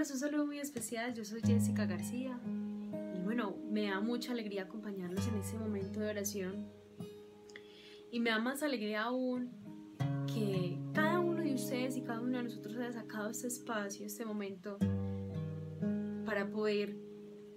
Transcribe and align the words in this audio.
Un 0.00 0.06
saludo 0.06 0.46
muy 0.46 0.58
especial. 0.58 1.12
Yo 1.12 1.26
soy 1.26 1.42
Jessica 1.42 1.84
García 1.84 2.40
y 3.14 3.20
bueno, 3.20 3.58
me 3.70 3.90
da 3.90 4.00
mucha 4.00 4.32
alegría 4.32 4.62
acompañarlos 4.62 5.28
en 5.28 5.34
este 5.34 5.58
momento 5.58 6.00
de 6.00 6.08
oración. 6.08 6.66
Y 8.10 8.18
me 8.18 8.30
da 8.30 8.38
más 8.38 8.62
alegría 8.62 9.02
aún 9.02 9.50
que 10.26 10.78
cada 10.94 11.20
uno 11.20 11.42
de 11.42 11.52
ustedes 11.52 11.98
y 11.98 12.00
cada 12.00 12.20
uno 12.20 12.38
de 12.38 12.44
nosotros 12.44 12.78
haya 12.78 12.92
sacado 12.92 13.28
este 13.28 13.48
espacio, 13.48 14.06
este 14.06 14.24
momento, 14.24 14.78
para 16.24 16.50
poder 16.50 16.96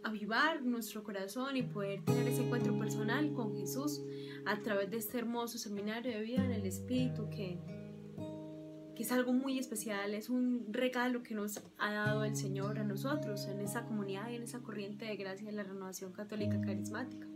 avivar 0.04 0.62
nuestro 0.64 1.02
corazón 1.02 1.56
y 1.56 1.64
poder 1.64 2.04
tener 2.04 2.28
ese 2.28 2.44
encuentro 2.44 2.78
personal 2.78 3.32
con 3.32 3.56
Jesús 3.56 4.02
a 4.46 4.60
través 4.62 4.92
de 4.92 4.98
este 4.98 5.18
hermoso 5.18 5.58
seminario 5.58 6.12
de 6.12 6.20
vida 6.20 6.44
en 6.44 6.52
el 6.52 6.66
Espíritu 6.66 7.30
que 7.30 7.58
que 8.96 9.04
es 9.04 9.12
algo 9.12 9.34
muy 9.34 9.58
especial, 9.58 10.14
es 10.14 10.30
un 10.30 10.66
regalo 10.70 11.24
que 11.24 11.34
nos 11.34 11.62
ha 11.78 11.92
dado 11.92 12.24
el 12.24 12.36
Señor 12.36 12.80
a 12.80 12.84
nosotros 12.84 13.48
en 13.48 13.60
esa 13.60 13.86
comunidad 13.86 14.30
y 14.30 14.36
en 14.36 14.44
esa 14.44 14.60
corriente 14.60 15.06
de 15.06 15.16
gracia 15.16 15.48
de 15.48 15.54
la 15.54 15.64
renovación 15.64 16.12
católica 16.12 16.62
carismática. 16.62 17.28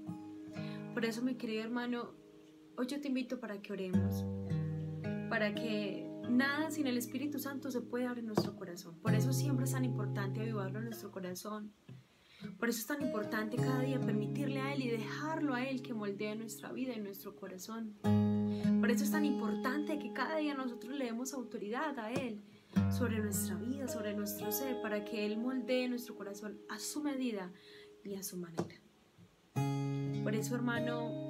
Por 0.93 1.05
eso, 1.05 1.21
mi 1.21 1.35
querido 1.35 1.63
hermano, 1.63 2.11
hoy 2.77 2.87
yo 2.87 3.01
te 3.01 3.07
invito 3.07 3.39
para 3.39 3.61
que 3.61 3.73
oremos, 3.73 4.25
para 5.29 5.53
que 5.53 6.07
nada 6.29 6.71
sin 6.71 6.87
el 6.87 6.97
Espíritu 6.97 7.39
Santo 7.39 7.71
se 7.71 7.81
pueda 7.81 8.09
abrir 8.09 8.23
en 8.23 8.27
nuestro 8.27 8.55
corazón. 8.55 8.95
Por 8.99 9.15
eso 9.15 9.33
siempre 9.33 9.65
es 9.65 9.71
tan 9.71 9.85
importante 9.85 10.41
avivarlo 10.41 10.79
en 10.79 10.85
nuestro 10.85 11.11
corazón. 11.11 11.73
Por 12.59 12.69
eso 12.69 12.79
es 12.79 12.87
tan 12.87 13.01
importante 13.01 13.57
cada 13.57 13.81
día 13.81 13.99
permitirle 13.99 14.59
a 14.59 14.73
Él 14.73 14.83
y 14.83 14.89
dejarlo 14.89 15.53
a 15.53 15.63
Él 15.63 15.81
que 15.81 15.93
moldee 15.93 16.35
nuestra 16.35 16.71
vida 16.71 16.93
y 16.93 16.99
nuestro 16.99 17.35
corazón. 17.35 17.95
Por 18.79 18.91
eso 18.91 19.03
es 19.03 19.11
tan 19.11 19.25
importante 19.25 19.99
que 19.99 20.13
cada 20.13 20.37
día 20.37 20.53
nosotros 20.55 20.95
le 20.95 21.05
demos 21.05 21.33
autoridad 21.33 21.97
a 21.99 22.11
Él 22.11 22.41
sobre 22.89 23.19
nuestra 23.19 23.55
vida, 23.55 23.87
sobre 23.87 24.13
nuestro 24.13 24.51
ser, 24.51 24.81
para 24.81 25.03
que 25.03 25.25
Él 25.25 25.37
moldee 25.37 25.87
nuestro 25.89 26.15
corazón 26.15 26.59
a 26.69 26.79
su 26.79 27.01
medida 27.01 27.51
y 28.03 28.15
a 28.15 28.23
su 28.23 28.37
manera. 28.37 28.81
Por 30.23 30.35
eso, 30.35 30.55
hermano, 30.55 31.29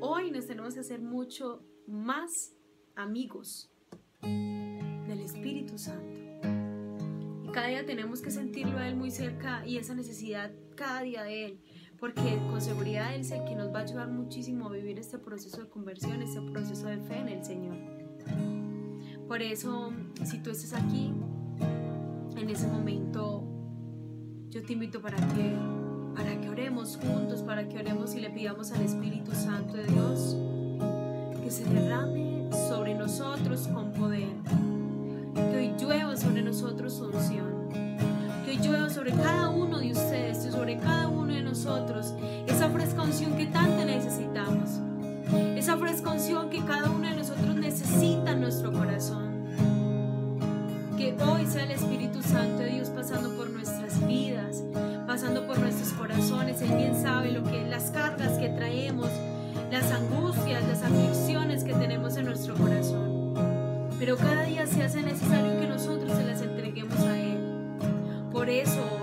hoy 0.00 0.30
nos 0.30 0.46
tenemos 0.46 0.74
que 0.74 0.80
hacer 0.80 1.00
mucho 1.00 1.64
más 1.86 2.52
amigos 2.94 3.70
del 4.22 5.20
Espíritu 5.20 5.78
Santo. 5.78 6.21
Cada 7.52 7.68
día 7.68 7.84
tenemos 7.84 8.22
que 8.22 8.30
sentirlo 8.30 8.78
a 8.78 8.88
Él 8.88 8.96
muy 8.96 9.10
cerca 9.10 9.66
y 9.66 9.76
esa 9.76 9.94
necesidad 9.94 10.50
cada 10.74 11.02
día 11.02 11.22
de 11.22 11.46
Él 11.46 11.60
porque 12.02 12.36
con 12.50 12.60
seguridad 12.60 13.14
Él 13.14 13.20
es 13.20 13.30
el 13.30 13.44
que 13.44 13.54
nos 13.54 13.72
va 13.72 13.78
a 13.78 13.82
ayudar 13.82 14.08
muchísimo 14.08 14.66
a 14.66 14.72
vivir 14.72 14.98
este 14.98 15.18
proceso 15.18 15.60
de 15.60 15.68
conversión, 15.68 16.20
este 16.20 16.40
proceso 16.50 16.88
de 16.88 16.96
fe 16.96 17.16
en 17.16 17.28
el 17.28 17.44
Señor. 17.44 17.76
Por 19.28 19.40
eso, 19.40 19.92
si 20.24 20.38
tú 20.38 20.50
estás 20.50 20.72
aquí, 20.82 21.12
en 22.36 22.50
ese 22.50 22.66
momento, 22.66 23.44
yo 24.50 24.64
te 24.64 24.72
invito 24.72 25.00
para 25.00 25.16
que, 25.16 25.56
para 26.16 26.40
que 26.40 26.48
oremos 26.48 26.96
juntos, 26.96 27.42
para 27.42 27.68
que 27.68 27.78
oremos 27.78 28.16
y 28.16 28.20
le 28.20 28.30
pidamos 28.30 28.72
al 28.72 28.82
Espíritu 28.82 29.30
Santo 29.30 29.74
de 29.74 29.84
Dios 29.84 30.36
que 31.40 31.52
se 31.52 31.64
derrame 31.66 32.50
sobre 32.68 32.96
nosotros 32.96 33.68
con 33.68 33.92
poder, 33.92 34.26
sobre 36.22 36.42
nosotros 36.42 36.94
su 36.94 37.04
unción, 37.04 37.68
que 38.44 38.52
hoy 38.52 38.58
llueva 38.58 38.88
sobre 38.88 39.12
cada 39.12 39.50
uno 39.50 39.78
de 39.78 39.92
ustedes, 39.92 40.42
sobre 40.50 40.76
cada 40.76 41.08
uno 41.08 41.22
nosotros 41.52 42.14
esa 42.46 42.70
fresca 42.70 43.02
unción 43.02 43.36
que 43.36 43.44
tanto 43.44 43.84
necesitamos, 43.84 44.70
esa 45.54 45.76
fresca 45.76 46.10
unción 46.10 46.48
que 46.48 46.64
cada 46.64 46.90
uno 46.90 47.06
de 47.10 47.16
nosotros 47.16 47.54
necesita 47.56 48.30
en 48.30 48.40
nuestro 48.40 48.72
corazón. 48.72 49.44
Que 50.96 51.14
hoy 51.22 51.44
sea 51.46 51.64
el 51.64 51.72
Espíritu 51.72 52.22
Santo 52.22 52.62
de 52.62 52.70
Dios 52.70 52.88
pasando 52.88 53.36
por 53.36 53.50
nuestras 53.50 54.06
vidas, 54.06 54.62
pasando 55.06 55.46
por 55.46 55.58
nuestros 55.58 55.92
corazones. 55.92 56.62
Él 56.62 56.74
bien 56.74 56.94
sabe 57.00 57.32
lo 57.32 57.44
que 57.44 57.66
las 57.66 57.90
cargas 57.90 58.38
que 58.38 58.48
traemos, 58.48 59.08
las 59.70 59.90
angustias, 59.90 60.66
las 60.68 60.82
aflicciones 60.82 61.64
que 61.64 61.74
tenemos 61.74 62.16
en 62.16 62.24
nuestro 62.24 62.54
corazón. 62.54 62.91
Pero 64.02 64.16
cada 64.16 64.42
día 64.42 64.66
se 64.66 64.82
hace 64.82 65.00
necesario 65.00 65.60
que 65.60 65.66
nosotros 65.68 66.16
se 66.16 66.24
las 66.24 66.42
entreguemos 66.42 66.98
a 66.98 67.20
Él. 67.20 67.38
Por 68.32 68.50
eso 68.50 69.01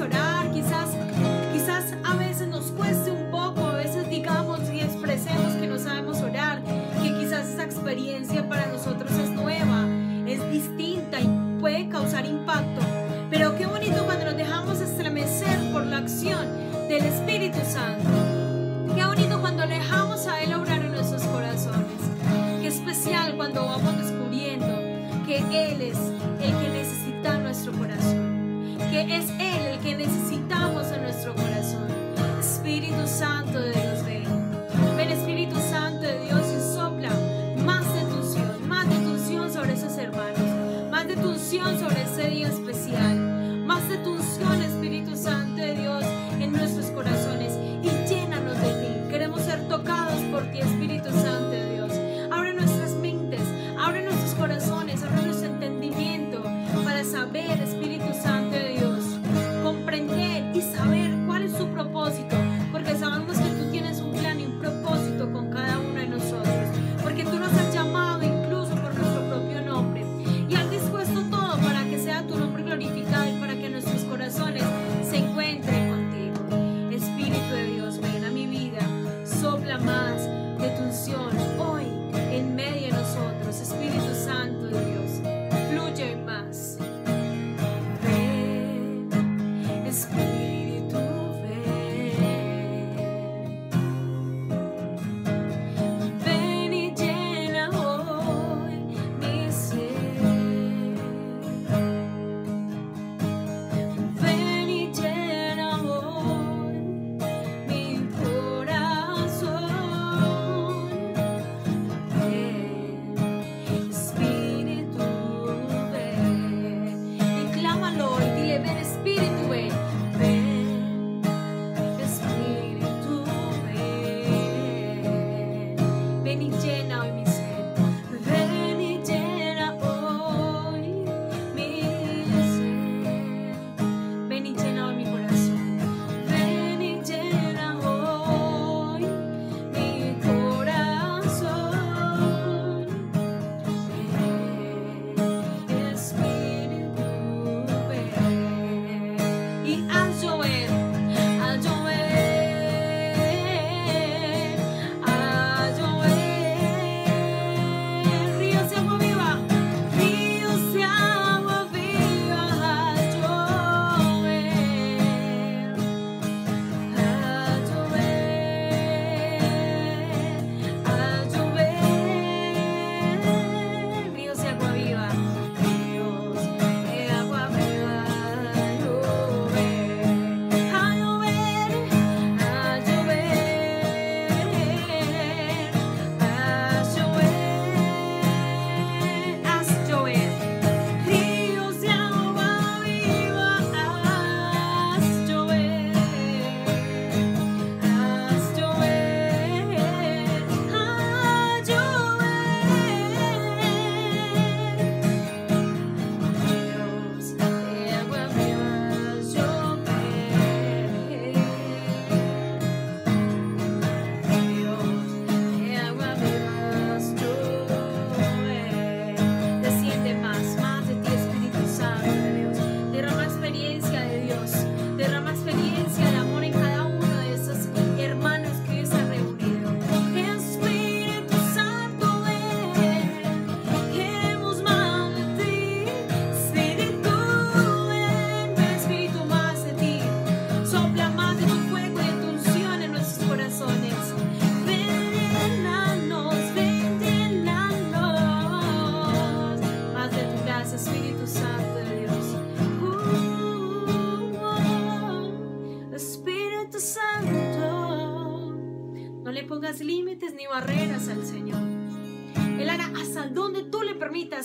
orar, 0.00 0.50
quizás, 0.52 0.90
quizás 1.52 1.94
a 2.04 2.16
veces 2.16 2.48
nos 2.48 2.72
cueste 2.72 3.10
un 3.10 3.30
poco, 3.30 3.66
a 3.66 3.74
veces 3.74 4.08
digamos 4.08 4.60
y 4.72 4.80
expresemos 4.80 5.54
que 5.54 5.66
no 5.66 5.78
sabemos 5.78 6.20
orar, 6.22 6.62
que 7.02 7.14
quizás 7.18 7.48
esa 7.48 7.64
experiencia 7.64 8.48
para 8.48 8.66
nosotros 8.66 9.10
es 9.12 9.30
nueva, 9.30 9.86
es 10.26 10.50
distinta 10.50 11.20
y 11.20 11.28
puede 11.60 11.88
causar 11.88 12.26
impacto. 12.26 12.80
Pero 13.30 13.56
qué 13.56 13.66
bonito 13.66 14.04
cuando 14.04 14.24
nos 14.26 14.36
dejamos 14.36 14.80
estremecer 14.80 15.72
por 15.72 15.86
la 15.86 15.98
acción 15.98 16.46
del 16.88 17.04
Espíritu 17.04 17.58
Santo. 17.64 18.08
Qué 18.94 19.04
bonito 19.04 19.40
cuando 19.40 19.66
dejamos 19.66 20.26
a 20.26 20.42
Él 20.42 20.52
obrar 20.54 20.80
en 20.82 20.92
nuestros 20.92 21.22
corazones. 21.22 21.86
Qué 22.60 22.66
especial 22.66 23.36
cuando 23.36 23.64
vamos 23.64 23.96
descubriendo 23.98 24.66
que 25.26 25.38
Él 25.38 25.80
es 25.80 25.98
el 26.42 26.58
que 26.58 26.68
necesita 26.70 27.38
nuestro 27.38 27.72
corazón. 27.72 28.76
Que 28.90 29.16
es 29.16 29.30
Él 29.38 29.69
necesitamos 30.00 30.90
en 30.92 31.02
nuestro 31.02 31.34
corazón. 31.34 31.86
Espíritu 32.40 33.06
Santo 33.06 33.60
de 33.60 33.72
Dios, 33.72 34.04
ven. 34.06 34.24
Ven 34.96 35.10
Espíritu 35.10 35.56
Santo 35.56 36.00
de 36.00 36.20
Dios 36.20 36.40
y 36.56 36.74
sopla 36.74 37.10
más 37.64 37.84
de 37.94 38.00
tu 38.00 38.16
unción, 38.16 38.68
más 38.68 38.88
de 38.88 38.96
tu 38.96 39.10
unción 39.10 39.52
sobre 39.52 39.74
esos 39.74 39.96
hermanos, 39.98 40.90
más 40.90 41.06
de 41.06 41.16
tu 41.16 41.28
unción 41.28 41.78
sobre 41.78 41.99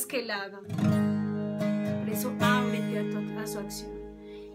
que 0.03 0.19
Él 0.19 0.31
haga. 0.31 0.59
Por 0.59 2.09
eso 2.09 2.35
ábrete 2.41 2.99
a, 3.37 3.47
su 3.47 3.59
acción 3.59 3.91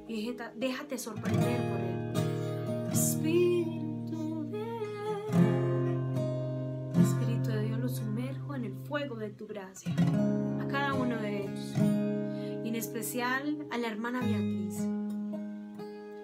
y 0.06 0.36
déjate 0.56 0.98
sorprender 0.98 1.70
por 1.70 1.80
Él. 1.80 2.92
Espíritu 2.92 4.50
de 4.50 4.60
Espíritu 7.00 7.50
de 7.50 7.62
Dios, 7.62 7.78
lo 7.78 7.88
sumerjo 7.88 8.54
en 8.54 8.64
el 8.66 8.74
fuego 8.74 9.16
de 9.16 9.30
tu 9.30 9.46
gracia. 9.46 9.94
A 10.60 10.66
cada 10.68 10.92
uno 10.94 11.16
de 11.16 11.44
ellos. 11.44 11.74
Y 12.64 12.68
en 12.68 12.76
especial 12.76 13.66
a 13.70 13.78
la 13.78 13.88
hermana 13.88 14.20
Beatriz. 14.20 14.86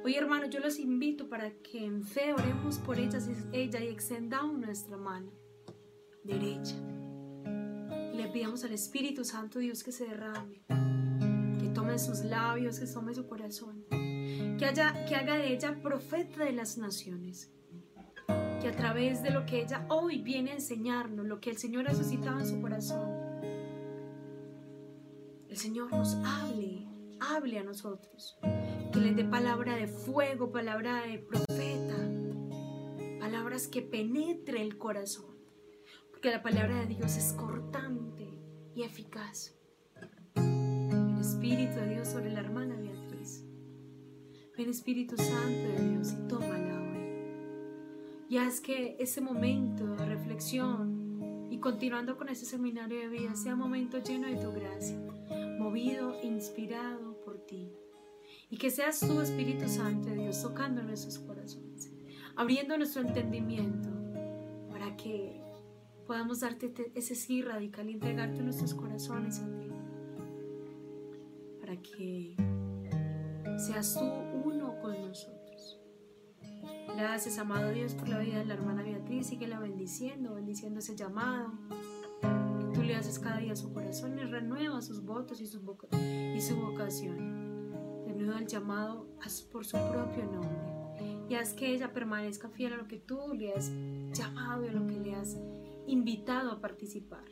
Hoy, 0.04 0.14
hermanos, 0.14 0.50
yo 0.50 0.60
los 0.60 0.78
invito 0.78 1.28
para 1.28 1.50
que 1.62 1.84
en 1.84 2.04
fe 2.04 2.34
oremos 2.34 2.78
por 2.78 2.98
ellas, 2.98 3.28
ella 3.52 3.80
y 3.82 3.88
extendamos 3.88 4.58
nuestra 4.58 4.96
mano 4.96 5.32
derecha 6.22 6.74
le 8.26 8.32
pidamos 8.32 8.64
al 8.64 8.72
Espíritu 8.72 9.24
Santo 9.24 9.60
Dios 9.60 9.84
que 9.84 9.92
se 9.92 10.04
derrame, 10.04 10.64
que 11.60 11.68
tome 11.68 11.96
sus 11.96 12.24
labios, 12.24 12.80
que 12.80 12.86
tome 12.86 13.14
su 13.14 13.28
corazón, 13.28 13.84
que, 13.88 14.64
haya, 14.64 15.06
que 15.06 15.14
haga 15.14 15.36
de 15.36 15.52
ella 15.52 15.80
profeta 15.80 16.44
de 16.44 16.52
las 16.52 16.76
naciones, 16.76 17.52
que 18.26 18.66
a 18.66 18.74
través 18.74 19.22
de 19.22 19.30
lo 19.30 19.46
que 19.46 19.62
ella 19.62 19.86
hoy 19.90 20.22
viene 20.22 20.50
a 20.50 20.54
enseñarnos, 20.54 21.24
lo 21.24 21.40
que 21.40 21.50
el 21.50 21.56
Señor 21.56 21.88
ha 21.88 21.94
suscitado 21.94 22.40
en 22.40 22.48
su 22.48 22.60
corazón, 22.60 23.08
el 25.48 25.56
Señor 25.56 25.92
nos 25.92 26.16
hable, 26.24 26.88
hable 27.20 27.60
a 27.60 27.62
nosotros, 27.62 28.40
que 28.92 28.98
le 28.98 29.14
dé 29.14 29.24
palabra 29.24 29.76
de 29.76 29.86
fuego, 29.86 30.50
palabra 30.50 31.02
de 31.06 31.18
profeta, 31.20 31.96
palabras 33.20 33.68
que 33.68 33.82
penetre 33.82 34.62
el 34.62 34.78
corazón 34.78 35.36
porque 36.16 36.30
la 36.30 36.42
palabra 36.42 36.76
de 36.76 36.86
Dios 36.86 37.14
es 37.18 37.34
cortante 37.34 38.25
y 38.76 38.82
eficaz. 38.82 39.54
El 40.34 41.18
Espíritu 41.18 41.76
de 41.76 41.94
Dios 41.94 42.08
sobre 42.08 42.30
la 42.30 42.40
hermana 42.40 42.76
Beatriz. 42.76 43.42
Ven 44.56 44.68
Espíritu 44.68 45.16
Santo 45.16 45.68
de 45.68 45.88
Dios 45.88 46.12
y 46.12 46.28
tómala 46.28 46.82
hoy. 46.82 48.26
Y 48.28 48.36
haz 48.36 48.60
que 48.60 48.96
ese 49.00 49.22
momento 49.22 49.96
de 49.96 50.04
reflexión 50.04 51.48
y 51.50 51.58
continuando 51.58 52.18
con 52.18 52.28
ese 52.28 52.44
seminario 52.44 53.00
de 53.00 53.08
vida 53.08 53.34
sea 53.34 53.54
un 53.54 53.60
momento 53.60 53.98
lleno 53.98 54.28
de 54.28 54.36
tu 54.36 54.52
gracia, 54.52 54.98
movido, 55.58 56.14
inspirado 56.22 57.18
por 57.24 57.38
ti. 57.46 57.72
Y 58.50 58.58
que 58.58 58.70
seas 58.70 59.00
tú, 59.00 59.22
Espíritu 59.22 59.68
Santo 59.68 60.10
de 60.10 60.16
Dios, 60.16 60.42
tocando 60.42 60.82
nuestros 60.82 61.18
corazones, 61.20 61.90
abriendo 62.36 62.76
nuestro 62.76 63.00
entendimiento 63.00 63.88
para 64.70 64.94
que 64.98 65.45
podamos 66.06 66.40
darte 66.40 66.72
ese 66.94 67.14
sí 67.14 67.42
radical 67.42 67.90
y 67.90 67.94
entregarte 67.94 68.42
nuestros 68.42 68.74
corazones 68.74 69.40
a 69.40 69.58
ti. 69.58 69.70
Para 71.60 71.76
que 71.82 72.36
seas 73.58 73.94
tú 73.94 74.04
uno 74.48 74.78
con 74.80 74.92
nosotros. 74.92 75.80
Gracias, 76.96 77.38
amado 77.38 77.72
Dios, 77.72 77.94
por 77.94 78.08
la 78.08 78.18
vida 78.20 78.38
de 78.38 78.46
la 78.46 78.54
hermana 78.54 78.82
Beatriz. 78.82 79.32
la 79.40 79.58
bendiciendo, 79.58 80.34
bendiciendo 80.34 80.78
ese 80.78 80.94
llamado. 80.94 81.52
Que 82.22 82.64
tú 82.72 82.82
le 82.82 82.94
haces 82.94 83.18
cada 83.18 83.38
día 83.38 83.52
a 83.52 83.56
su 83.56 83.72
corazón 83.72 84.18
y 84.18 84.22
renueva 84.22 84.80
sus 84.80 85.04
votos 85.04 85.40
y 85.40 85.46
su, 85.46 85.58
y 85.92 86.40
su 86.40 86.56
vocación. 86.56 88.04
Renueva 88.06 88.38
el 88.38 88.46
llamado 88.46 89.08
por 89.50 89.66
su 89.66 89.76
propio 89.76 90.24
nombre. 90.24 91.26
Y 91.28 91.34
haz 91.34 91.52
que 91.52 91.66
ella 91.74 91.92
permanezca 91.92 92.48
fiel 92.48 92.74
a 92.74 92.76
lo 92.76 92.86
que 92.86 92.98
tú 92.98 93.34
le 93.34 93.52
has 93.52 93.72
llamado 94.12 94.64
y 94.64 94.68
a 94.68 94.72
lo 94.72 94.86
que 94.86 95.00
le 95.00 95.16
has 95.16 95.36
invitado 95.86 96.52
a 96.52 96.60
participar. 96.60 97.24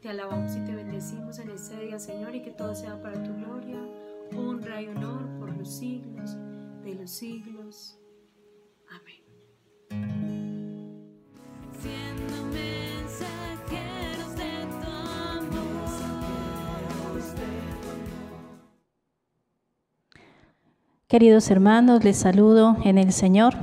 Te 0.00 0.08
alabamos 0.08 0.56
y 0.56 0.64
te 0.64 0.74
bendecimos 0.74 1.38
en 1.38 1.50
este 1.50 1.78
día, 1.78 1.98
Señor, 1.98 2.34
y 2.34 2.42
que 2.42 2.50
todo 2.50 2.74
sea 2.74 3.00
para 3.00 3.22
tu 3.22 3.34
gloria, 3.34 3.78
honra 4.36 4.82
y 4.82 4.88
honor 4.88 5.28
por 5.38 5.56
los 5.56 5.68
siglos 5.68 6.36
de 6.82 6.94
los 6.94 7.10
siglos. 7.10 7.98
Amén. 8.90 9.22
Queridos 21.06 21.50
hermanos, 21.50 22.04
les 22.04 22.16
saludo 22.16 22.78
en 22.84 22.96
el 22.96 23.12
Señor. 23.12 23.54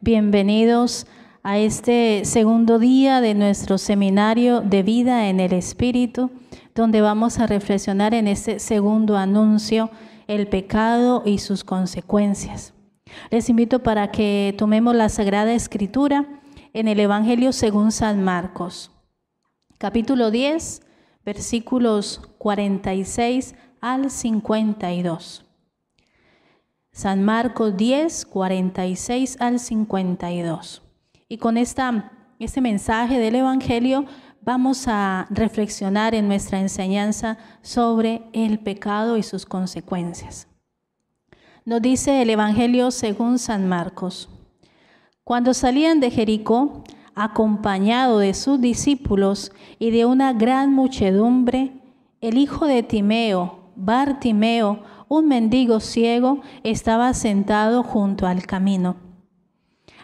Bienvenidos 0.00 1.06
a 1.06 1.23
este 1.52 2.22
segundo 2.24 2.78
día 2.78 3.20
de 3.20 3.34
nuestro 3.34 3.76
seminario 3.76 4.62
de 4.62 4.82
vida 4.82 5.28
en 5.28 5.40
el 5.40 5.52
Espíritu, 5.52 6.30
donde 6.74 7.02
vamos 7.02 7.38
a 7.38 7.46
reflexionar 7.46 8.14
en 8.14 8.28
este 8.28 8.58
segundo 8.58 9.18
anuncio, 9.18 9.90
el 10.26 10.48
pecado 10.48 11.22
y 11.26 11.38
sus 11.38 11.62
consecuencias. 11.62 12.72
Les 13.30 13.50
invito 13.50 13.82
para 13.82 14.10
que 14.10 14.54
tomemos 14.56 14.94
la 14.94 15.10
Sagrada 15.10 15.52
Escritura 15.52 16.24
en 16.72 16.88
el 16.88 16.98
Evangelio 16.98 17.52
según 17.52 17.92
San 17.92 18.24
Marcos, 18.24 18.90
capítulo 19.76 20.30
10, 20.30 20.80
versículos 21.26 22.22
46 22.38 23.54
al 23.82 24.10
52. 24.10 25.44
San 26.90 27.22
Marcos 27.22 27.76
10, 27.76 28.24
46 28.26 29.36
al 29.40 29.60
52. 29.60 30.83
Y 31.28 31.38
con 31.38 31.56
esta, 31.56 32.12
este 32.38 32.60
mensaje 32.60 33.18
del 33.18 33.36
Evangelio 33.36 34.04
vamos 34.42 34.86
a 34.88 35.26
reflexionar 35.30 36.14
en 36.14 36.28
nuestra 36.28 36.60
enseñanza 36.60 37.38
sobre 37.62 38.22
el 38.32 38.58
pecado 38.58 39.16
y 39.16 39.22
sus 39.22 39.46
consecuencias. 39.46 40.48
Nos 41.64 41.80
dice 41.80 42.20
el 42.20 42.28
Evangelio 42.28 42.90
según 42.90 43.38
San 43.38 43.68
Marcos. 43.68 44.28
Cuando 45.24 45.54
salían 45.54 46.00
de 46.00 46.10
Jericó, 46.10 46.84
acompañado 47.14 48.18
de 48.18 48.34
sus 48.34 48.60
discípulos 48.60 49.52
y 49.78 49.90
de 49.90 50.04
una 50.04 50.34
gran 50.34 50.74
muchedumbre, 50.74 51.72
el 52.20 52.36
hijo 52.36 52.66
de 52.66 52.82
Timeo, 52.82 53.70
Bartimeo, 53.76 54.82
un 55.08 55.28
mendigo 55.28 55.80
ciego, 55.80 56.42
estaba 56.62 57.14
sentado 57.14 57.82
junto 57.82 58.26
al 58.26 58.46
camino. 58.46 58.96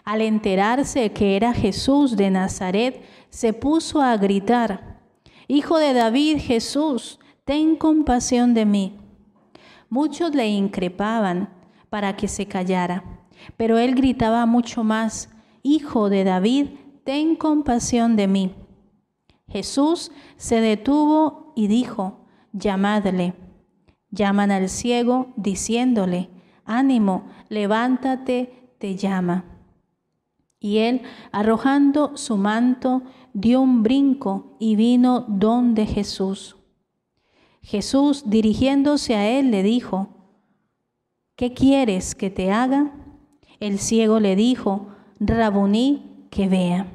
Al 0.03 0.21
enterarse 0.21 1.11
que 1.11 1.35
era 1.35 1.53
Jesús 1.53 2.15
de 2.17 2.29
Nazaret, 2.29 3.03
se 3.29 3.53
puso 3.53 4.01
a 4.01 4.17
gritar, 4.17 4.99
Hijo 5.47 5.77
de 5.77 5.93
David, 5.93 6.37
Jesús, 6.39 7.19
ten 7.43 7.75
compasión 7.75 8.53
de 8.53 8.65
mí. 8.65 8.97
Muchos 9.89 10.33
le 10.33 10.47
increpaban 10.47 11.49
para 11.89 12.15
que 12.15 12.29
se 12.29 12.45
callara, 12.45 13.03
pero 13.57 13.77
él 13.77 13.93
gritaba 13.93 14.45
mucho 14.45 14.85
más, 14.85 15.29
Hijo 15.61 16.09
de 16.09 16.23
David, 16.23 16.67
ten 17.03 17.35
compasión 17.35 18.15
de 18.15 18.27
mí. 18.27 18.55
Jesús 19.49 20.13
se 20.37 20.61
detuvo 20.61 21.51
y 21.55 21.67
dijo, 21.67 22.25
llamadle. 22.53 23.33
Llaman 24.09 24.51
al 24.51 24.69
ciego 24.69 25.33
diciéndole, 25.35 26.29
ánimo, 26.65 27.25
levántate, 27.49 28.73
te 28.79 28.95
llama. 28.95 29.50
Y 30.63 30.77
él, 30.77 31.01
arrojando 31.31 32.15
su 32.15 32.37
manto, 32.37 33.01
dio 33.33 33.61
un 33.61 33.81
brinco 33.81 34.55
y 34.59 34.75
vino 34.75 35.25
donde 35.27 35.87
Jesús. 35.87 36.55
Jesús, 37.63 38.29
dirigiéndose 38.29 39.15
a 39.15 39.27
él, 39.27 39.49
le 39.49 39.63
dijo, 39.63 40.09
¿qué 41.35 41.53
quieres 41.53 42.13
que 42.13 42.29
te 42.29 42.51
haga? 42.51 42.93
El 43.59 43.79
ciego 43.79 44.19
le 44.19 44.35
dijo, 44.35 44.87
Rabuní, 45.19 46.27
que 46.29 46.47
vea. 46.47 46.87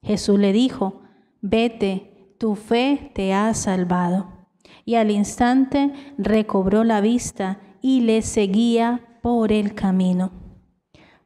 Jesús 0.00 0.38
le 0.38 0.52
dijo, 0.52 1.02
vete, 1.40 2.36
tu 2.38 2.54
fe 2.54 3.10
te 3.12 3.34
ha 3.34 3.52
salvado. 3.54 4.48
Y 4.84 4.94
al 4.94 5.10
instante 5.10 5.92
recobró 6.16 6.84
la 6.84 7.00
vista 7.00 7.60
y 7.80 8.02
le 8.02 8.22
seguía 8.22 9.18
por 9.20 9.50
el 9.50 9.74
camino. 9.74 10.43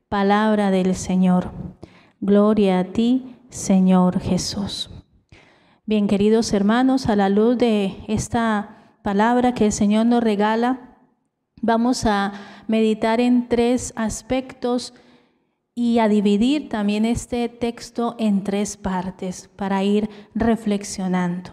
Palabra 0.09 0.71
del 0.71 0.95
Señor. 0.95 1.51
Gloria 2.23 2.79
a 2.79 2.85
ti, 2.85 3.37
Señor 3.51 4.21
Jesús. 4.21 4.89
Bien, 5.85 6.07
queridos 6.07 6.55
hermanos, 6.55 7.11
a 7.11 7.17
la 7.17 7.29
luz 7.29 7.59
de 7.59 7.95
esta 8.09 8.95
palabra 9.03 9.53
que 9.53 9.67
el 9.67 9.73
Señor 9.73 10.07
nos 10.07 10.23
regala, 10.23 10.97
vamos 11.61 12.07
a 12.07 12.33
meditar 12.69 13.21
en 13.21 13.49
tres 13.51 13.93
aspectos 13.97 14.95
y 15.75 15.99
a 15.99 16.09
dividir 16.09 16.71
también 16.71 17.05
este 17.05 17.51
texto 17.51 18.17
en 18.19 18.45
tres 18.45 18.79
partes 18.79 19.51
para 19.57 19.85
ir 19.85 20.09
reflexionando. 20.35 21.51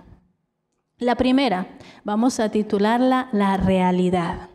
La 0.97 1.15
primera, 1.15 1.77
vamos 2.05 2.39
a 2.39 2.51
titularla 2.51 3.27
La 3.33 3.57
realidad. 3.57 4.49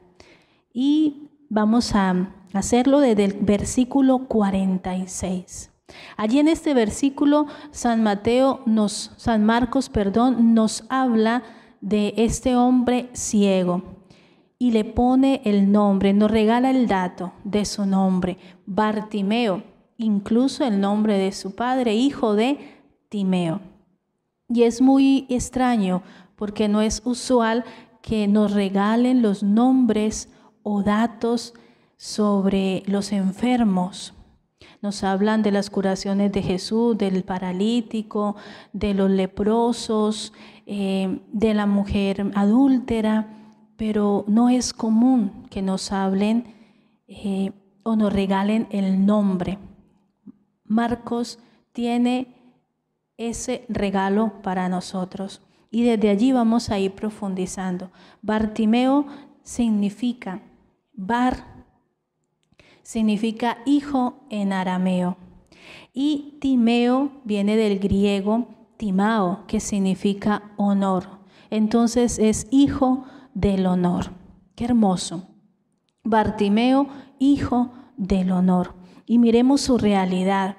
Y 0.72 1.28
vamos 1.50 1.94
a 1.94 2.39
hacerlo 2.52 3.00
desde 3.00 3.24
el 3.24 3.32
versículo 3.34 4.26
46. 4.26 5.70
Allí 6.16 6.38
en 6.38 6.48
este 6.48 6.74
versículo 6.74 7.46
San 7.70 8.02
Mateo 8.02 8.60
nos 8.66 9.12
San 9.16 9.44
Marcos, 9.44 9.88
perdón, 9.88 10.54
nos 10.54 10.84
habla 10.88 11.42
de 11.80 12.14
este 12.16 12.56
hombre 12.56 13.08
ciego 13.12 13.82
y 14.58 14.72
le 14.72 14.84
pone 14.84 15.40
el 15.44 15.72
nombre, 15.72 16.12
nos 16.12 16.30
regala 16.30 16.70
el 16.70 16.86
dato 16.86 17.32
de 17.44 17.64
su 17.64 17.86
nombre, 17.86 18.36
Bartimeo, 18.66 19.62
incluso 19.96 20.64
el 20.64 20.80
nombre 20.80 21.16
de 21.16 21.32
su 21.32 21.54
padre, 21.54 21.94
hijo 21.94 22.34
de 22.34 22.58
Timeo. 23.08 23.60
Y 24.48 24.64
es 24.64 24.82
muy 24.82 25.26
extraño 25.30 26.02
porque 26.36 26.68
no 26.68 26.82
es 26.82 27.02
usual 27.04 27.64
que 28.02 28.28
nos 28.28 28.52
regalen 28.52 29.22
los 29.22 29.42
nombres 29.42 30.28
o 30.62 30.82
datos 30.82 31.54
sobre 32.00 32.82
los 32.86 33.12
enfermos. 33.12 34.14
Nos 34.80 35.04
hablan 35.04 35.42
de 35.42 35.52
las 35.52 35.68
curaciones 35.68 36.32
de 36.32 36.40
Jesús, 36.40 36.96
del 36.96 37.24
paralítico, 37.24 38.36
de 38.72 38.94
los 38.94 39.10
leprosos, 39.10 40.32
eh, 40.64 41.20
de 41.30 41.52
la 41.52 41.66
mujer 41.66 42.32
adúltera, 42.34 43.28
pero 43.76 44.24
no 44.28 44.48
es 44.48 44.72
común 44.72 45.46
que 45.50 45.60
nos 45.60 45.92
hablen 45.92 46.54
eh, 47.06 47.52
o 47.82 47.96
nos 47.96 48.10
regalen 48.10 48.66
el 48.70 49.04
nombre. 49.04 49.58
Marcos 50.64 51.38
tiene 51.72 52.34
ese 53.18 53.66
regalo 53.68 54.40
para 54.40 54.70
nosotros 54.70 55.42
y 55.70 55.84
desde 55.84 56.08
allí 56.08 56.32
vamos 56.32 56.70
a 56.70 56.78
ir 56.78 56.92
profundizando. 56.92 57.90
Bartimeo 58.22 59.04
significa 59.42 60.40
bar 60.94 61.49
significa 62.90 63.58
hijo 63.66 64.14
en 64.30 64.52
arameo. 64.52 65.16
Y 65.94 66.38
Timeo 66.40 67.12
viene 67.22 67.56
del 67.56 67.78
griego 67.78 68.48
timao, 68.78 69.46
que 69.46 69.60
significa 69.60 70.50
honor. 70.56 71.04
Entonces 71.50 72.18
es 72.18 72.48
hijo 72.50 73.04
del 73.32 73.66
honor. 73.66 74.10
Qué 74.56 74.64
hermoso. 74.64 75.28
Bartimeo, 76.02 76.88
hijo 77.20 77.70
del 77.96 78.32
honor. 78.32 78.74
Y 79.06 79.18
miremos 79.18 79.60
su 79.60 79.78
realidad 79.78 80.56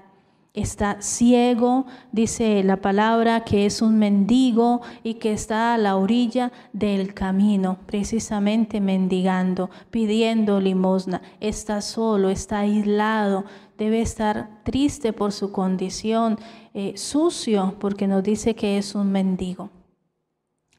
está 0.54 1.02
ciego, 1.02 1.86
dice 2.12 2.62
la 2.64 2.78
palabra 2.78 3.46
que 3.46 3.66
es 3.66 3.82
un 3.82 3.98
mendigo 3.98 4.82
y 5.02 5.16
que 5.16 5.32
está 5.32 5.74
a 5.74 5.78
la 5.78 5.96
orilla 5.96 6.52
del 6.74 7.14
camino, 7.14 7.78
precisamente 7.86 8.82
mendigando, 8.82 9.70
pidiendo 9.92 10.60
limosna, 10.60 11.22
está 11.40 11.82
solo, 11.82 12.30
está 12.30 12.60
aislado, 12.60 13.46
debe 13.78 14.02
estar 14.02 14.62
triste 14.64 15.14
por 15.14 15.32
su 15.32 15.52
condición, 15.52 16.38
eh, 16.74 16.94
sucio 16.98 17.76
porque 17.80 18.08
nos 18.08 18.22
dice 18.22 18.54
que 18.54 18.78
es 18.78 18.94
un 18.94 19.12
mendigo, 19.12 19.70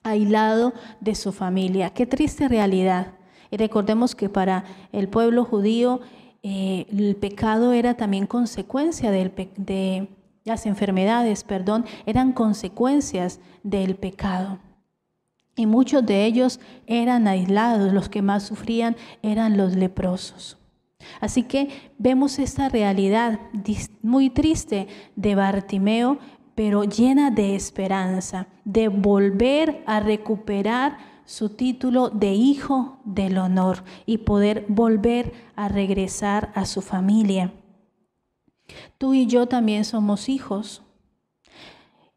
aislado 0.03 0.75
de 1.01 1.15
su 1.15 1.33
familia. 1.33 1.91
Qué 1.91 2.07
triste 2.07 2.47
realidad. 2.49 3.15
Y 3.51 3.57
recordemos 3.57 4.15
que 4.15 4.29
para 4.29 4.65
el 4.93 5.09
pueblo 5.09 5.45
judío 5.45 6.01
eh, 6.43 6.87
el 6.91 7.17
pecado 7.17 7.73
era 7.73 7.95
también 7.95 8.27
consecuencia 8.27 9.11
de 9.11 10.09
las 10.45 10.67
enfermedades, 10.67 11.45
perdón, 11.45 11.85
eran 12.07 12.33
consecuencias 12.33 13.41
del 13.63 13.97
pecado. 13.97 14.59
Y 15.55 15.67
muchos 15.67 16.05
de 16.05 16.25
ellos 16.25 16.61
eran 16.87 17.29
aislados, 17.29 17.93
los 17.93 18.09
que 18.09 18.23
más 18.23 18.43
sufrían 18.43 18.97
eran 19.23 19.57
los 19.57 19.77
leprosos. 19.77 20.57
Así 21.21 21.43
que 21.43 21.69
vemos 21.99 22.39
esta 22.39 22.69
realidad 22.69 23.39
muy 24.03 24.31
triste 24.31 24.87
de 25.17 25.35
Bartimeo, 25.35 26.19
pero 26.55 26.85
llena 26.85 27.31
de 27.31 27.55
esperanza, 27.55 28.47
de 28.65 28.89
volver 28.89 29.83
a 29.87 30.01
recuperar 30.01 31.12
su 31.25 31.51
título 31.51 32.11
de 32.11 32.35
hijo 32.35 32.99
del 33.05 33.39
honor 33.39 33.85
y 34.07 34.19
poder 34.19 34.67
volver 34.69 35.33
a 35.57 35.69
regresar 35.69 36.53
a 36.55 36.67
su 36.67 36.83
familia. 36.83 37.53
Tú 38.99 39.15
y 39.15 39.27
yo 39.27 39.47
también 39.47 39.85
somos 39.85 40.29
hijos, 40.29 40.83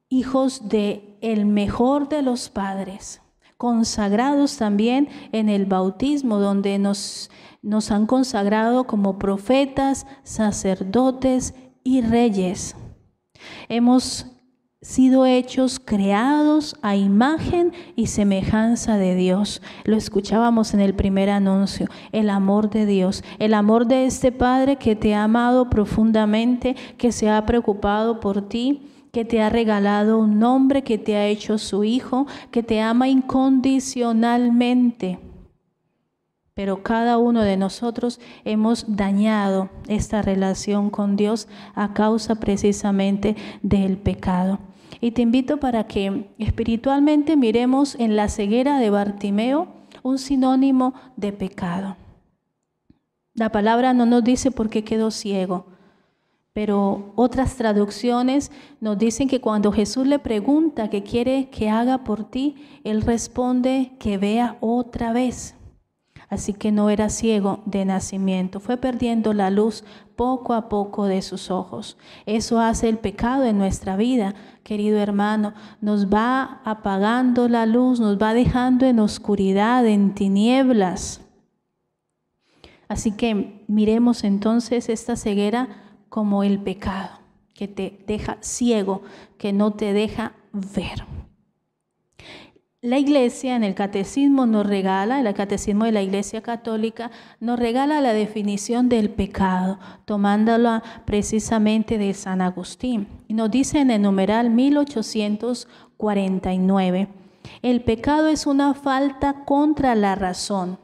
hijos 0.09 0.69
de 0.69 1.17
el 1.21 1.45
mejor 1.45 2.09
de 2.09 2.21
los 2.21 2.49
padres, 2.49 3.21
consagrados 3.57 4.57
también 4.57 5.09
en 5.31 5.49
el 5.49 5.65
bautismo, 5.65 6.39
donde 6.39 6.77
nos, 6.77 7.29
nos 7.61 7.91
han 7.91 8.05
consagrado 8.05 8.85
como 8.85 9.17
profetas, 9.17 10.05
sacerdotes 10.23 11.55
y 11.83 12.01
reyes. 12.01 12.75
Hemos 13.69 14.34
sido 14.85 15.25
hechos, 15.25 15.81
creados 15.83 16.77
a 16.83 16.95
imagen 16.95 17.73
y 17.95 18.05
semejanza 18.05 18.97
de 18.97 19.15
Dios. 19.15 19.63
Lo 19.83 19.97
escuchábamos 19.97 20.75
en 20.75 20.79
el 20.79 20.93
primer 20.93 21.31
anuncio, 21.31 21.87
el 22.11 22.29
amor 22.29 22.69
de 22.69 22.85
Dios, 22.85 23.23
el 23.39 23.55
amor 23.55 23.87
de 23.87 24.05
este 24.05 24.31
Padre 24.31 24.75
que 24.75 24.95
te 24.95 25.15
ha 25.15 25.23
amado 25.23 25.71
profundamente, 25.71 26.75
que 26.99 27.11
se 27.11 27.31
ha 27.31 27.43
preocupado 27.47 28.19
por 28.19 28.47
ti 28.47 28.91
que 29.11 29.25
te 29.25 29.41
ha 29.41 29.49
regalado 29.49 30.19
un 30.19 30.39
nombre, 30.39 30.83
que 30.83 30.97
te 30.97 31.15
ha 31.15 31.25
hecho 31.25 31.57
su 31.57 31.85
hijo, 31.85 32.27
que 32.51 32.63
te 32.63 32.81
ama 32.81 33.07
incondicionalmente. 33.07 35.19
Pero 36.53 36.83
cada 36.83 37.17
uno 37.17 37.41
de 37.41 37.55
nosotros 37.55 38.19
hemos 38.43 38.97
dañado 38.97 39.69
esta 39.87 40.21
relación 40.21 40.89
con 40.89 41.15
Dios 41.15 41.47
a 41.75 41.93
causa 41.93 42.35
precisamente 42.35 43.37
del 43.61 43.97
pecado. 43.97 44.59
Y 45.01 45.11
te 45.11 45.21
invito 45.21 45.57
para 45.57 45.85
que 45.85 46.29
espiritualmente 46.37 47.35
miremos 47.35 47.95
en 47.95 48.15
la 48.15 48.29
ceguera 48.29 48.79
de 48.79 48.89
Bartimeo 48.89 49.67
un 50.03 50.17
sinónimo 50.17 50.93
de 51.15 51.33
pecado. 51.33 51.97
La 53.33 53.51
palabra 53.51 53.93
no 53.93 54.05
nos 54.05 54.23
dice 54.23 54.51
por 54.51 54.69
qué 54.69 54.83
quedó 54.83 55.11
ciego, 55.11 55.65
pero 56.53 57.11
otras 57.15 57.55
traducciones 57.57 58.49
nos 58.79 58.97
dicen 58.97 59.27
que 59.27 59.41
cuando 59.41 59.73
Jesús 59.73 60.07
le 60.07 60.19
pregunta 60.19 60.89
qué 60.89 61.03
quiere 61.03 61.49
que 61.49 61.69
haga 61.69 62.05
por 62.05 62.23
ti, 62.23 62.55
él 62.85 63.01
responde 63.01 63.91
que 63.99 64.17
vea 64.17 64.57
otra 64.61 65.11
vez. 65.11 65.55
Así 66.35 66.51
que 66.51 66.73
no 66.73 66.89
era 66.89 67.07
ciego 67.07 67.61
de 67.65 67.85
nacimiento, 67.85 68.59
fue 68.59 68.75
perdiendo 68.75 69.31
la 69.31 69.49
luz 69.49 69.85
poco 70.17 70.53
a 70.53 70.67
poco 70.67 71.05
de 71.05 71.21
sus 71.21 71.49
ojos. 71.49 71.97
Eso 72.25 72.59
hace 72.59 72.89
el 72.89 72.97
pecado 72.97 73.45
en 73.45 73.57
nuestra 73.57 73.95
vida, 73.95 74.35
querido 74.61 74.99
hermano. 74.99 75.53
Nos 75.79 76.09
va 76.09 76.59
apagando 76.65 77.47
la 77.47 77.65
luz, 77.65 78.01
nos 78.01 78.17
va 78.17 78.33
dejando 78.33 78.85
en 78.85 78.99
oscuridad, 78.99 79.87
en 79.87 80.13
tinieblas. 80.13 81.21
Así 82.89 83.11
que 83.11 83.63
miremos 83.69 84.25
entonces 84.25 84.89
esta 84.89 85.15
ceguera 85.15 85.69
como 86.09 86.43
el 86.43 86.59
pecado, 86.59 87.21
que 87.53 87.69
te 87.69 88.03
deja 88.07 88.39
ciego, 88.41 89.03
que 89.37 89.53
no 89.53 89.71
te 89.71 89.93
deja 89.93 90.33
ver. 90.51 91.05
La 92.85 92.99
iglesia 92.99 93.55
en 93.55 93.63
el 93.63 93.73
catecismo 93.73 94.45
nos 94.45 94.67
regala, 94.67 95.19
el 95.19 95.33
catecismo 95.33 95.85
de 95.85 95.91
la 95.91 96.03
iglesia 96.03 96.43
católica 96.43 97.09
nos 97.39 97.57
regala 97.57 97.99
la 97.99 98.13
definición 98.13 98.89
del 98.89 99.09
pecado, 99.09 99.79
tomándola 100.05 100.83
precisamente 101.03 101.97
de 101.97 102.13
San 102.13 102.41
Agustín. 102.41 103.07
Y 103.27 103.33
nos 103.33 103.49
dice 103.49 103.79
en 103.79 103.89
el 103.89 104.03
numeral 104.03 104.51
1849, 104.51 107.07
el 107.63 107.81
pecado 107.81 108.27
es 108.27 108.45
una 108.45 108.75
falta 108.75 109.45
contra 109.45 109.95
la 109.95 110.13
razón, 110.13 110.77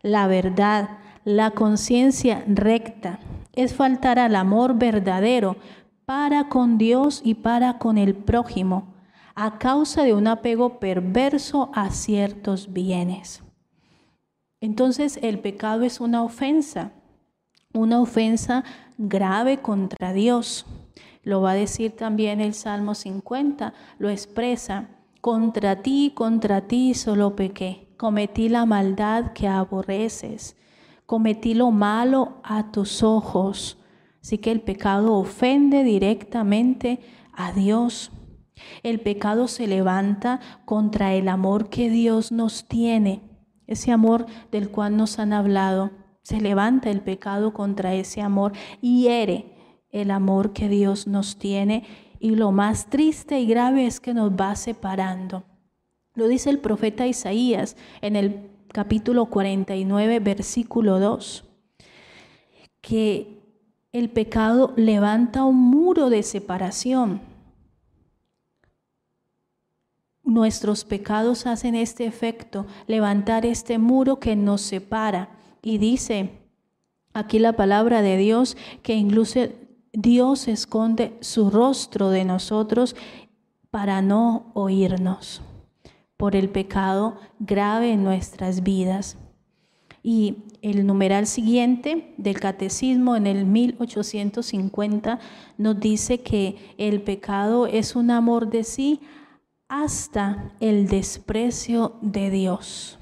la 0.00 0.26
verdad, 0.26 0.96
la 1.26 1.50
conciencia 1.50 2.42
recta, 2.46 3.18
es 3.52 3.74
faltar 3.74 4.18
al 4.18 4.36
amor 4.36 4.78
verdadero 4.78 5.58
para 6.06 6.48
con 6.48 6.78
Dios 6.78 7.20
y 7.22 7.34
para 7.34 7.76
con 7.76 7.98
el 7.98 8.14
prójimo 8.14 8.93
a 9.34 9.58
causa 9.58 10.02
de 10.02 10.14
un 10.14 10.26
apego 10.26 10.78
perverso 10.78 11.70
a 11.74 11.90
ciertos 11.90 12.72
bienes. 12.72 13.42
Entonces 14.60 15.18
el 15.22 15.40
pecado 15.40 15.82
es 15.82 16.00
una 16.00 16.22
ofensa, 16.22 16.92
una 17.72 18.00
ofensa 18.00 18.64
grave 18.96 19.58
contra 19.60 20.12
Dios. 20.12 20.64
Lo 21.22 21.40
va 21.40 21.52
a 21.52 21.54
decir 21.54 21.92
también 21.92 22.40
el 22.40 22.54
Salmo 22.54 22.94
50, 22.94 23.74
lo 23.98 24.08
expresa, 24.08 24.88
contra 25.20 25.82
ti, 25.82 26.12
contra 26.14 26.62
ti 26.62 26.94
solo 26.94 27.34
pequé, 27.34 27.88
cometí 27.96 28.48
la 28.48 28.66
maldad 28.66 29.32
que 29.32 29.48
aborreces, 29.48 30.56
cometí 31.06 31.54
lo 31.54 31.70
malo 31.70 32.34
a 32.42 32.70
tus 32.70 33.02
ojos. 33.02 33.78
Así 34.22 34.38
que 34.38 34.50
el 34.50 34.60
pecado 34.60 35.14
ofende 35.14 35.82
directamente 35.82 37.00
a 37.32 37.52
Dios. 37.52 38.10
El 38.82 39.00
pecado 39.00 39.48
se 39.48 39.66
levanta 39.66 40.40
contra 40.64 41.14
el 41.14 41.28
amor 41.28 41.68
que 41.68 41.90
Dios 41.90 42.32
nos 42.32 42.66
tiene, 42.66 43.22
ese 43.66 43.92
amor 43.92 44.26
del 44.50 44.70
cual 44.70 44.96
nos 44.96 45.18
han 45.18 45.32
hablado. 45.32 45.90
Se 46.22 46.40
levanta 46.40 46.90
el 46.90 47.00
pecado 47.00 47.52
contra 47.52 47.94
ese 47.94 48.20
amor 48.20 48.52
y 48.80 49.02
hiere 49.02 49.52
el 49.90 50.10
amor 50.10 50.52
que 50.52 50.68
Dios 50.68 51.06
nos 51.06 51.38
tiene 51.38 51.84
y 52.18 52.36
lo 52.36 52.52
más 52.52 52.88
triste 52.88 53.38
y 53.38 53.46
grave 53.46 53.86
es 53.86 54.00
que 54.00 54.14
nos 54.14 54.32
va 54.32 54.56
separando. 54.56 55.44
Lo 56.14 56.26
dice 56.26 56.48
el 56.48 56.58
profeta 56.58 57.06
Isaías 57.06 57.76
en 58.00 58.16
el 58.16 58.50
capítulo 58.72 59.26
49, 59.26 60.20
versículo 60.20 60.98
2, 61.00 61.44
que 62.80 63.42
el 63.92 64.10
pecado 64.10 64.72
levanta 64.76 65.44
un 65.44 65.56
muro 65.56 66.08
de 66.08 66.22
separación. 66.22 67.20
Nuestros 70.24 70.84
pecados 70.84 71.46
hacen 71.46 71.74
este 71.74 72.06
efecto, 72.06 72.66
levantar 72.86 73.44
este 73.44 73.78
muro 73.78 74.18
que 74.18 74.36
nos 74.36 74.62
separa. 74.62 75.28
Y 75.62 75.78
dice 75.78 76.30
aquí 77.12 77.38
la 77.38 77.54
palabra 77.54 78.00
de 78.00 78.16
Dios 78.16 78.56
que 78.82 78.94
incluso 78.94 79.40
Dios 79.92 80.48
esconde 80.48 81.16
su 81.20 81.50
rostro 81.50 82.08
de 82.08 82.24
nosotros 82.24 82.96
para 83.70 84.02
no 84.02 84.50
oírnos 84.54 85.42
por 86.16 86.36
el 86.36 86.48
pecado 86.48 87.16
grave 87.38 87.92
en 87.92 88.02
nuestras 88.02 88.62
vidas. 88.62 89.18
Y 90.02 90.36
el 90.62 90.86
numeral 90.86 91.26
siguiente 91.26 92.14
del 92.16 92.40
catecismo 92.40 93.16
en 93.16 93.26
el 93.26 93.46
1850 93.46 95.18
nos 95.58 95.80
dice 95.80 96.20
que 96.20 96.56
el 96.78 97.02
pecado 97.02 97.66
es 97.66 97.94
un 97.94 98.10
amor 98.10 98.48
de 98.50 98.64
sí 98.64 99.00
hasta 99.82 100.52
el 100.60 100.86
desprecio 100.86 101.96
de 102.00 102.30
Dios 102.30 102.98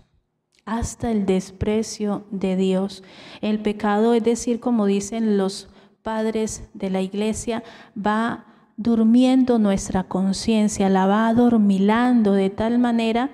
hasta 0.64 1.10
el 1.10 1.26
desprecio 1.26 2.24
de 2.30 2.54
Dios. 2.54 3.02
El 3.40 3.60
pecado, 3.60 4.14
es 4.14 4.22
decir, 4.22 4.60
como 4.60 4.86
dicen 4.86 5.36
los 5.36 5.68
padres 6.02 6.68
de 6.72 6.88
la 6.88 7.00
iglesia, 7.00 7.64
va 7.94 8.46
durmiendo 8.76 9.58
nuestra 9.58 10.04
conciencia, 10.04 10.88
la 10.88 11.06
va 11.06 11.28
adormilando 11.28 12.32
de 12.32 12.50
tal 12.50 12.78
manera 12.78 13.30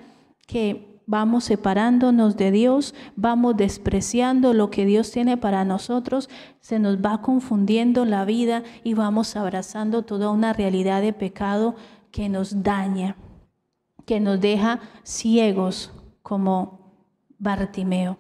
que 0.46 1.02
vamos 1.06 1.44
separándonos 1.44 2.36
de 2.36 2.50
Dios, 2.50 2.94
vamos 3.14 3.56
despreciando 3.56 4.52
lo 4.52 4.70
que 4.70 4.84
Dios 4.84 5.10
tiene 5.10 5.36
para 5.36 5.64
nosotros, 5.64 6.28
se 6.60 6.78
nos 6.78 6.98
va 6.98 7.22
confundiendo 7.22 8.04
la 8.04 8.24
vida 8.24 8.62
y 8.84 8.94
vamos 8.94 9.36
abrazando 9.36 10.02
toda 10.02 10.30
una 10.30 10.52
realidad 10.52 11.00
de 11.02 11.12
pecado 11.12 11.76
que 12.10 12.28
nos 12.28 12.62
daña, 12.62 13.16
que 14.08 14.20
nos 14.20 14.40
deja 14.40 14.80
ciegos 15.02 15.92
como 16.22 16.94
Bartimeo. 17.38 18.16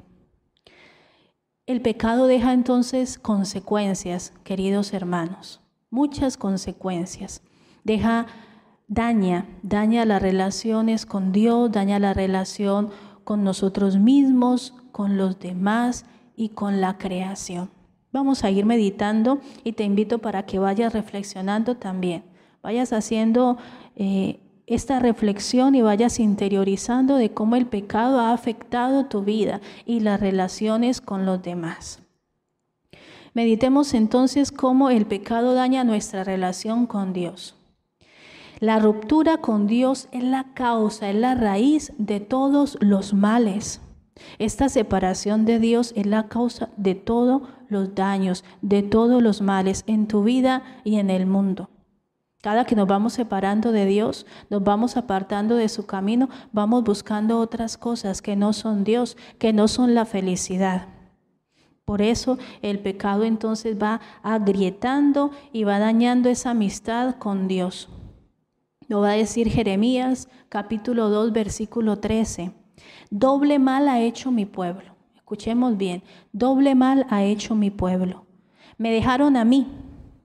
El 1.64 1.80
pecado 1.80 2.26
deja 2.26 2.52
entonces 2.52 3.18
consecuencias, 3.18 4.34
queridos 4.44 4.92
hermanos, 4.92 5.62
muchas 5.88 6.36
consecuencias. 6.36 7.42
Deja, 7.84 8.26
daña, 8.86 9.46
daña 9.62 10.04
las 10.04 10.20
relaciones 10.20 11.06
con 11.06 11.32
Dios, 11.32 11.72
daña 11.72 11.98
la 11.98 12.12
relación 12.12 12.90
con 13.24 13.42
nosotros 13.42 13.96
mismos, 13.96 14.74
con 14.92 15.16
los 15.16 15.38
demás 15.38 16.04
y 16.36 16.50
con 16.50 16.82
la 16.82 16.98
creación. 16.98 17.70
Vamos 18.12 18.44
a 18.44 18.50
ir 18.50 18.66
meditando 18.66 19.40
y 19.64 19.72
te 19.72 19.84
invito 19.84 20.18
para 20.18 20.44
que 20.44 20.58
vayas 20.58 20.92
reflexionando 20.92 21.78
también. 21.78 22.24
Vayas 22.62 22.92
haciendo 22.92 23.56
eh, 23.96 24.40
esta 24.68 25.00
reflexión 25.00 25.74
y 25.74 25.82
vayas 25.82 26.20
interiorizando 26.20 27.16
de 27.16 27.30
cómo 27.30 27.56
el 27.56 27.66
pecado 27.66 28.20
ha 28.20 28.32
afectado 28.32 29.06
tu 29.06 29.22
vida 29.22 29.60
y 29.86 30.00
las 30.00 30.20
relaciones 30.20 31.00
con 31.00 31.24
los 31.24 31.42
demás. 31.42 32.02
Meditemos 33.32 33.94
entonces 33.94 34.52
cómo 34.52 34.90
el 34.90 35.06
pecado 35.06 35.54
daña 35.54 35.84
nuestra 35.84 36.22
relación 36.22 36.86
con 36.86 37.12
Dios. 37.12 37.54
La 38.60 38.78
ruptura 38.78 39.38
con 39.38 39.66
Dios 39.66 40.08
es 40.12 40.24
la 40.24 40.52
causa, 40.52 41.08
es 41.08 41.16
la 41.16 41.34
raíz 41.34 41.92
de 41.96 42.20
todos 42.20 42.76
los 42.80 43.14
males. 43.14 43.80
Esta 44.38 44.68
separación 44.68 45.44
de 45.44 45.60
Dios 45.60 45.92
es 45.96 46.06
la 46.06 46.28
causa 46.28 46.68
de 46.76 46.94
todos 46.94 47.42
los 47.68 47.94
daños, 47.94 48.44
de 48.60 48.82
todos 48.82 49.22
los 49.22 49.40
males 49.40 49.84
en 49.86 50.08
tu 50.08 50.24
vida 50.24 50.62
y 50.84 50.96
en 50.96 51.08
el 51.08 51.26
mundo. 51.26 51.70
Cada 52.40 52.64
que 52.64 52.76
nos 52.76 52.86
vamos 52.86 53.14
separando 53.14 53.72
de 53.72 53.84
Dios, 53.84 54.24
nos 54.48 54.62
vamos 54.62 54.96
apartando 54.96 55.56
de 55.56 55.68
su 55.68 55.86
camino, 55.86 56.28
vamos 56.52 56.84
buscando 56.84 57.40
otras 57.40 57.76
cosas 57.76 58.22
que 58.22 58.36
no 58.36 58.52
son 58.52 58.84
Dios, 58.84 59.16
que 59.38 59.52
no 59.52 59.66
son 59.66 59.94
la 59.94 60.04
felicidad. 60.04 60.86
Por 61.84 62.00
eso 62.00 62.38
el 62.62 62.78
pecado 62.78 63.24
entonces 63.24 63.76
va 63.82 64.00
agrietando 64.22 65.32
y 65.52 65.64
va 65.64 65.80
dañando 65.80 66.28
esa 66.28 66.50
amistad 66.50 67.16
con 67.16 67.48
Dios. 67.48 67.88
Lo 68.86 69.00
va 69.00 69.10
a 69.10 69.16
decir 69.16 69.50
Jeremías 69.50 70.28
capítulo 70.48 71.08
2 71.08 71.32
versículo 71.32 71.98
13. 71.98 72.52
Doble 73.10 73.58
mal 73.58 73.88
ha 73.88 74.00
hecho 74.00 74.30
mi 74.30 74.46
pueblo. 74.46 74.94
Escuchemos 75.16 75.76
bien, 75.76 76.04
doble 76.32 76.74
mal 76.74 77.04
ha 77.10 77.24
hecho 77.24 77.56
mi 77.56 77.70
pueblo. 77.70 78.26
Me 78.76 78.92
dejaron 78.92 79.36
a 79.36 79.44
mí 79.44 79.66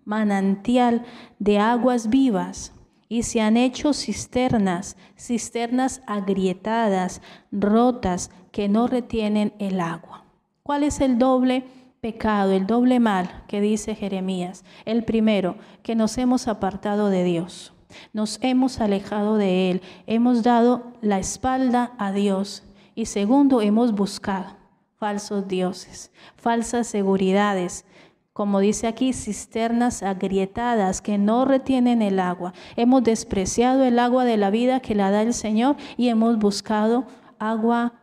manantial 0.06 1.06
de 1.39 1.60
aguas 1.60 2.10
vivas, 2.10 2.74
y 3.10 3.24
se 3.24 3.42
han 3.42 3.58
hecho 3.58 3.94
cisternas, 3.94 4.98
cisternas 5.16 6.02
agrietadas, 6.08 7.22
rotas, 7.52 8.32
que 8.52 8.68
no 8.70 8.88
retienen 8.88 9.54
el 9.60 9.80
agua. 9.80 10.26
¿Cuál 10.63 10.84
es 10.84 11.00
el 11.00 11.18
doble 11.18 11.63
pecado, 12.02 12.52
el 12.52 12.66
doble 12.66 13.00
mal 13.00 13.44
que 13.48 13.62
dice 13.62 13.96
Jeremías? 13.96 14.63
El 14.86 15.04
primero, 15.04 15.58
que 15.84 15.94
nos 15.94 16.18
hemos 16.18 16.48
apartado 16.48 17.10
de 17.10 17.24
Dios, 17.24 17.74
nos 18.13 18.39
hemos 18.42 18.80
alejado 18.80 19.38
de 19.38 19.70
Él, 19.70 19.82
hemos 20.08 20.42
dado 20.42 20.94
la 21.02 21.20
espalda 21.20 21.94
a 21.98 22.12
Dios. 22.12 22.63
Y 22.96 23.06
segundo, 23.06 23.62
hemos 23.62 23.94
buscado 23.94 24.56
falsos 24.98 25.48
dioses, 25.48 26.12
falsas 26.36 26.88
seguridades, 26.88 27.86
como 28.34 28.60
dice 28.60 28.88
aquí, 28.88 29.13
cisternas 29.13 30.02
agrietadas 30.02 31.02
que 31.02 31.19
no 31.19 31.46
retienen 31.46 32.02
el 32.02 32.19
agua. 32.19 32.54
Hemos 32.76 33.04
despreciado 33.04 33.84
el 33.84 34.00
agua 34.00 34.26
de 34.26 34.38
la 34.38 34.50
vida 34.50 34.80
que 34.80 34.96
la 34.96 35.12
da 35.12 35.22
el 35.22 35.36
Señor 35.36 35.78
y 35.98 36.10
hemos 36.10 36.39
buscado 36.39 37.06
agua 37.38 37.93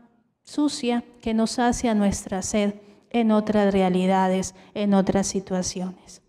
sucia 0.44 1.04
que 1.20 1.34
nos 1.34 1.58
hace 1.58 1.92
nuestra 1.96 2.42
sed 2.42 2.74
en 3.10 3.32
otras 3.32 3.72
realidades, 3.72 4.54
en 4.74 4.94
otras 4.94 5.26
situaciones. 5.26 6.22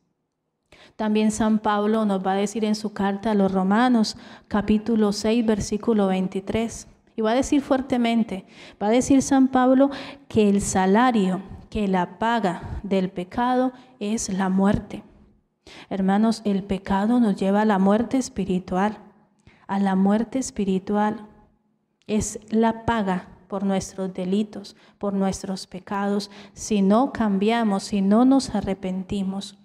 También 0.95 1.31
San 1.31 1.59
Pablo 1.59 2.05
nos 2.05 2.25
va 2.25 2.33
a 2.33 2.35
decir 2.35 2.65
en 2.65 2.75
su 2.75 2.93
carta 2.93 3.31
a 3.31 3.35
los 3.35 3.51
Romanos, 3.51 4.17
capítulo 4.47 5.11
6, 5.11 5.45
versículo 5.45 6.07
23, 6.07 6.87
y 7.15 7.21
va 7.21 7.31
a 7.31 7.35
decir 7.35 7.61
fuertemente, 7.61 8.45
va 8.81 8.87
a 8.87 8.91
decir 8.91 9.21
San 9.21 9.47
Pablo 9.47 9.91
que 10.27 10.49
el 10.49 10.61
salario 10.61 11.41
que 11.71 11.87
la 11.87 12.19
paga 12.19 12.81
del 12.83 13.09
pecado 13.09 13.71
es 13.99 14.27
la 14.27 14.49
muerte. 14.49 15.03
Hermanos, 15.89 16.41
el 16.43 16.63
pecado 16.63 17.21
nos 17.21 17.37
lleva 17.37 17.61
a 17.61 17.65
la 17.65 17.79
muerte 17.79 18.17
espiritual, 18.17 18.97
a 19.67 19.79
la 19.79 19.95
muerte 19.95 20.37
espiritual. 20.37 21.29
Es 22.07 22.41
la 22.49 22.85
paga 22.85 23.29
por 23.47 23.63
nuestros 23.63 24.13
delitos, 24.13 24.75
por 24.97 25.13
nuestros 25.13 25.65
pecados, 25.65 26.29
si 26.53 26.81
no 26.81 27.13
cambiamos, 27.13 27.83
si 27.83 28.01
no 28.01 28.25
nos 28.25 28.53
arrepentimos. 28.53 29.57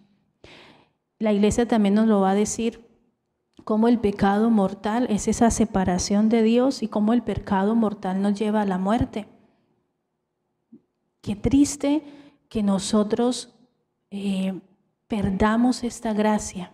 La 1.18 1.32
iglesia 1.32 1.66
también 1.66 1.94
nos 1.94 2.06
lo 2.06 2.20
va 2.20 2.30
a 2.30 2.34
decir 2.36 2.86
cómo 3.64 3.88
el 3.88 3.98
pecado 3.98 4.48
mortal 4.48 5.08
es 5.10 5.26
esa 5.26 5.50
separación 5.50 6.28
de 6.28 6.44
Dios 6.44 6.84
y 6.84 6.88
cómo 6.88 7.14
el 7.14 7.24
pecado 7.24 7.74
mortal 7.74 8.22
nos 8.22 8.38
lleva 8.38 8.62
a 8.62 8.66
la 8.66 8.78
muerte. 8.78 9.26
Qué 11.26 11.34
triste 11.34 12.04
que 12.48 12.62
nosotros 12.62 13.52
eh, 14.12 14.60
perdamos 15.08 15.82
esta 15.82 16.12
gracia 16.12 16.70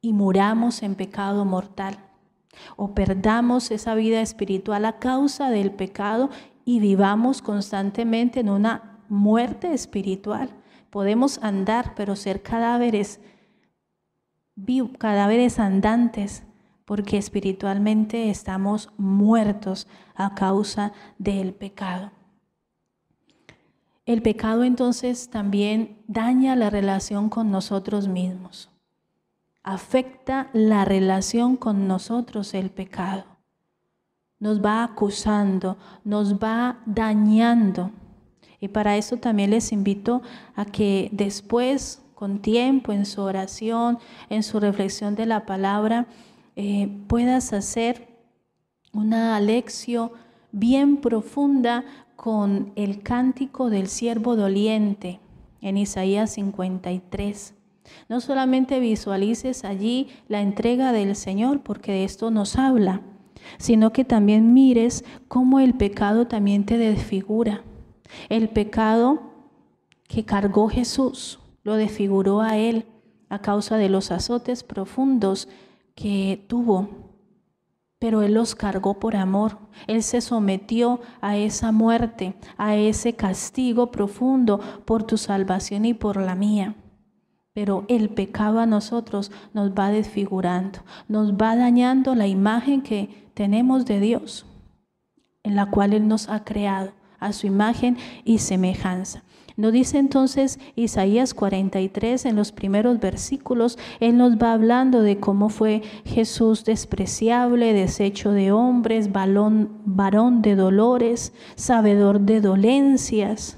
y 0.00 0.12
muramos 0.12 0.82
en 0.82 0.96
pecado 0.96 1.44
mortal 1.44 1.96
o 2.74 2.92
perdamos 2.92 3.70
esa 3.70 3.94
vida 3.94 4.20
espiritual 4.20 4.84
a 4.84 4.98
causa 4.98 5.48
del 5.50 5.70
pecado 5.70 6.28
y 6.64 6.80
vivamos 6.80 7.40
constantemente 7.40 8.40
en 8.40 8.50
una 8.50 8.98
muerte 9.08 9.72
espiritual. 9.72 10.50
Podemos 10.90 11.38
andar, 11.40 11.94
pero 11.94 12.16
ser 12.16 12.42
cadáveres, 12.42 13.20
cadáveres 14.98 15.60
andantes, 15.60 16.42
porque 16.84 17.16
espiritualmente 17.16 18.28
estamos 18.28 18.90
muertos 18.96 19.86
a 20.16 20.34
causa 20.34 20.92
del 21.18 21.54
pecado. 21.54 22.10
El 24.06 24.22
pecado 24.22 24.62
entonces 24.62 25.28
también 25.30 25.98
daña 26.06 26.54
la 26.54 26.70
relación 26.70 27.28
con 27.28 27.50
nosotros 27.50 28.06
mismos. 28.06 28.70
Afecta 29.64 30.48
la 30.52 30.84
relación 30.84 31.56
con 31.56 31.88
nosotros 31.88 32.54
el 32.54 32.70
pecado. 32.70 33.24
Nos 34.38 34.64
va 34.64 34.84
acusando, 34.84 35.76
nos 36.04 36.36
va 36.36 36.78
dañando. 36.86 37.90
Y 38.60 38.68
para 38.68 38.96
eso 38.96 39.16
también 39.16 39.50
les 39.50 39.72
invito 39.72 40.22
a 40.54 40.64
que 40.64 41.08
después 41.10 42.00
con 42.14 42.38
tiempo, 42.38 42.92
en 42.92 43.06
su 43.06 43.22
oración, 43.22 43.98
en 44.30 44.44
su 44.44 44.60
reflexión 44.60 45.16
de 45.16 45.26
la 45.26 45.46
palabra, 45.46 46.06
eh, 46.54 46.88
puedas 47.08 47.52
hacer 47.52 48.06
una 48.92 49.38
lección 49.40 50.12
bien 50.52 50.96
profunda 50.98 51.84
con 52.26 52.72
el 52.74 53.04
cántico 53.04 53.70
del 53.70 53.86
siervo 53.86 54.34
doliente 54.34 55.20
en 55.60 55.76
Isaías 55.76 56.32
53. 56.32 57.54
No 58.08 58.20
solamente 58.20 58.80
visualices 58.80 59.64
allí 59.64 60.08
la 60.26 60.40
entrega 60.40 60.90
del 60.90 61.14
Señor, 61.14 61.60
porque 61.60 61.92
de 61.92 62.02
esto 62.02 62.32
nos 62.32 62.56
habla, 62.56 63.02
sino 63.58 63.92
que 63.92 64.04
también 64.04 64.54
mires 64.54 65.04
cómo 65.28 65.60
el 65.60 65.74
pecado 65.74 66.26
también 66.26 66.66
te 66.66 66.78
desfigura. 66.78 67.62
El 68.28 68.48
pecado 68.48 69.22
que 70.08 70.24
cargó 70.24 70.68
Jesús 70.68 71.38
lo 71.62 71.76
desfiguró 71.76 72.40
a 72.40 72.56
él 72.56 72.86
a 73.28 73.38
causa 73.38 73.76
de 73.76 73.88
los 73.88 74.10
azotes 74.10 74.64
profundos 74.64 75.46
que 75.94 76.44
tuvo 76.48 77.05
pero 77.98 78.22
Él 78.22 78.34
los 78.34 78.54
cargó 78.54 78.98
por 78.98 79.16
amor. 79.16 79.58
Él 79.86 80.02
se 80.02 80.20
sometió 80.20 81.00
a 81.20 81.36
esa 81.36 81.72
muerte, 81.72 82.34
a 82.56 82.76
ese 82.76 83.14
castigo 83.14 83.90
profundo 83.90 84.60
por 84.84 85.04
tu 85.04 85.16
salvación 85.16 85.84
y 85.84 85.94
por 85.94 86.18
la 86.18 86.34
mía. 86.34 86.74
Pero 87.54 87.84
el 87.88 88.10
pecado 88.10 88.60
a 88.60 88.66
nosotros 88.66 89.32
nos 89.54 89.70
va 89.70 89.90
desfigurando, 89.90 90.80
nos 91.08 91.34
va 91.34 91.56
dañando 91.56 92.14
la 92.14 92.26
imagen 92.26 92.82
que 92.82 93.30
tenemos 93.32 93.86
de 93.86 94.00
Dios, 94.00 94.44
en 95.42 95.56
la 95.56 95.70
cual 95.70 95.94
Él 95.94 96.06
nos 96.06 96.28
ha 96.28 96.44
creado 96.44 96.92
a 97.18 97.32
su 97.32 97.46
imagen 97.46 97.96
y 98.24 98.38
semejanza. 98.38 99.22
Nos 99.56 99.72
dice 99.72 99.96
entonces 99.96 100.58
Isaías 100.74 101.32
43 101.32 102.26
en 102.26 102.36
los 102.36 102.52
primeros 102.52 103.00
versículos, 103.00 103.78
Él 104.00 104.18
nos 104.18 104.36
va 104.36 104.52
hablando 104.52 105.00
de 105.00 105.18
cómo 105.18 105.48
fue 105.48 105.80
Jesús 106.04 106.64
despreciable, 106.64 107.72
desecho 107.72 108.32
de 108.32 108.52
hombres, 108.52 109.10
varón 109.12 110.42
de 110.42 110.56
dolores, 110.56 111.32
sabedor 111.54 112.20
de 112.20 112.42
dolencias. 112.42 113.56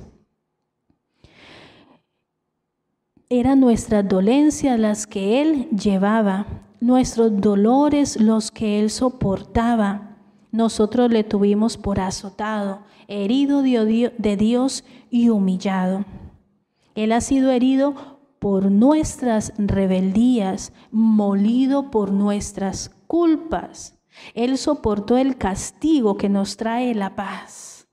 Eran 3.29 3.59
nuestras 3.59 4.09
dolencias 4.09 4.79
las 4.79 5.05
que 5.05 5.43
Él 5.43 5.69
llevaba, 5.71 6.47
nuestros 6.81 7.41
dolores 7.41 8.21
los 8.21 8.53
que 8.53 8.79
Él 8.79 8.89
soportaba. 8.89 10.17
Nosotros 10.53 11.11
le 11.11 11.25
tuvimos 11.25 11.77
por 11.77 11.99
azotado 11.99 12.83
herido 13.09 13.63
de 13.63 14.37
Dios 14.37 14.85
y 15.11 15.31
humillado. 15.31 16.05
Él 16.95 17.13
ha 17.13 17.21
sido 17.21 17.51
herido 17.51 18.19
por 18.39 18.71
nuestras 18.71 19.53
rebeldías, 19.59 20.73
molido 20.91 21.91
por 21.91 22.13
nuestras 22.13 22.91
culpas. 23.07 23.99
Él 24.35 24.59
soportó 24.59 25.17
el 25.17 25.37
castigo 25.37 26.17
que 26.17 26.29
nos 26.29 26.57
trae 26.57 26.95
la 26.95 27.17
paz, 27.17 27.89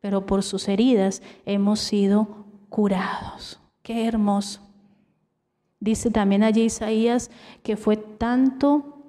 pero 0.00 0.26
por 0.26 0.42
sus 0.42 0.68
heridas 0.68 1.22
hemos 1.46 1.80
sido 1.80 2.46
curados. 2.68 3.60
Qué 3.82 4.06
hermoso. 4.06 4.60
Dice 5.80 6.10
también 6.10 6.42
allí 6.42 6.64
Isaías 6.64 7.30
que 7.62 7.76
fue 7.76 7.96
tanto 7.96 9.00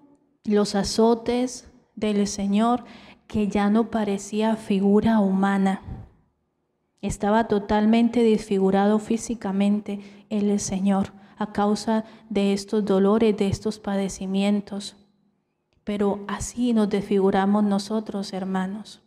los 0.45 0.73
azotes 0.75 1.69
del 1.95 2.27
Señor 2.27 2.85
que 3.31 3.47
ya 3.47 3.69
no 3.69 3.89
parecía 3.89 4.57
figura 4.57 5.19
humana. 5.19 5.81
Estaba 7.01 7.47
totalmente 7.47 8.23
desfigurado 8.23 8.99
físicamente 8.99 10.01
el 10.29 10.59
Señor 10.59 11.13
a 11.37 11.53
causa 11.53 12.03
de 12.29 12.51
estos 12.51 12.83
dolores, 12.83 13.37
de 13.37 13.47
estos 13.47 13.79
padecimientos. 13.79 14.97
Pero 15.85 16.25
así 16.27 16.73
nos 16.73 16.89
desfiguramos 16.89 17.63
nosotros, 17.63 18.33
hermanos. 18.33 19.01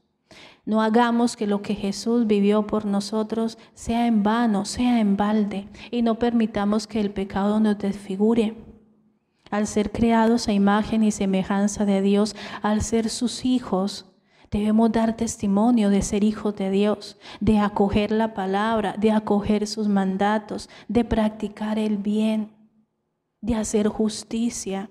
No 0.64 0.80
hagamos 0.80 1.36
que 1.36 1.46
lo 1.46 1.60
que 1.60 1.74
Jesús 1.74 2.26
vivió 2.26 2.66
por 2.66 2.86
nosotros 2.86 3.58
sea 3.74 4.06
en 4.06 4.22
vano, 4.22 4.64
sea 4.64 5.00
en 5.00 5.18
balde, 5.18 5.68
y 5.90 6.00
no 6.00 6.18
permitamos 6.18 6.86
que 6.86 6.98
el 6.98 7.10
pecado 7.10 7.60
nos 7.60 7.76
desfigure. 7.76 8.56
Al 9.50 9.66
ser 9.66 9.92
creados 9.92 10.48
a 10.48 10.54
imagen 10.54 11.04
y 11.04 11.10
semejanza 11.10 11.84
de 11.84 12.00
Dios, 12.00 12.34
al 12.62 12.80
ser 12.80 13.10
sus 13.10 13.44
hijos, 13.44 14.06
Debemos 14.50 14.92
dar 14.92 15.16
testimonio 15.16 15.90
de 15.90 16.02
ser 16.02 16.24
hijos 16.24 16.54
de 16.56 16.70
Dios, 16.70 17.18
de 17.40 17.58
acoger 17.58 18.12
la 18.12 18.34
palabra, 18.34 18.94
de 18.98 19.10
acoger 19.10 19.66
sus 19.66 19.88
mandatos, 19.88 20.68
de 20.88 21.04
practicar 21.04 21.78
el 21.78 21.96
bien, 21.96 22.50
de 23.40 23.56
hacer 23.56 23.88
justicia, 23.88 24.90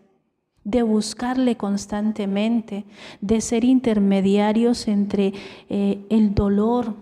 de 0.64 0.84
buscarle 0.84 1.58
constantemente, 1.58 2.86
de 3.22 3.42
ser 3.42 3.64
intermediarios 3.64 4.88
entre 4.88 5.34
eh, 5.70 6.06
el 6.10 6.34
dolor, 6.34 6.96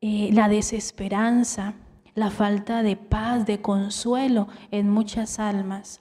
eh, 0.00 0.30
la 0.32 0.48
desesperanza, 0.48 1.74
la 2.14 2.30
falta 2.30 2.82
de 2.82 2.96
paz, 2.96 3.46
de 3.46 3.60
consuelo 3.60 4.48
en 4.70 4.90
muchas 4.90 5.38
almas, 5.38 6.00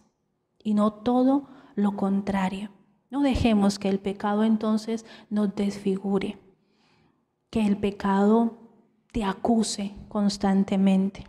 y 0.64 0.74
no 0.74 0.92
todo 0.94 1.50
lo 1.76 1.96
contrario. 1.96 2.72
No 3.10 3.22
dejemos 3.22 3.80
que 3.80 3.90
el 3.90 4.00
pecado 4.00 4.44
entonces 4.44 5.06
nos 5.30 5.56
desfigure, 5.56 6.38
que 7.50 7.66
el 7.66 7.78
pecado 7.78 8.58
te 9.12 9.24
acuse 9.24 9.96
constantemente. 10.08 11.26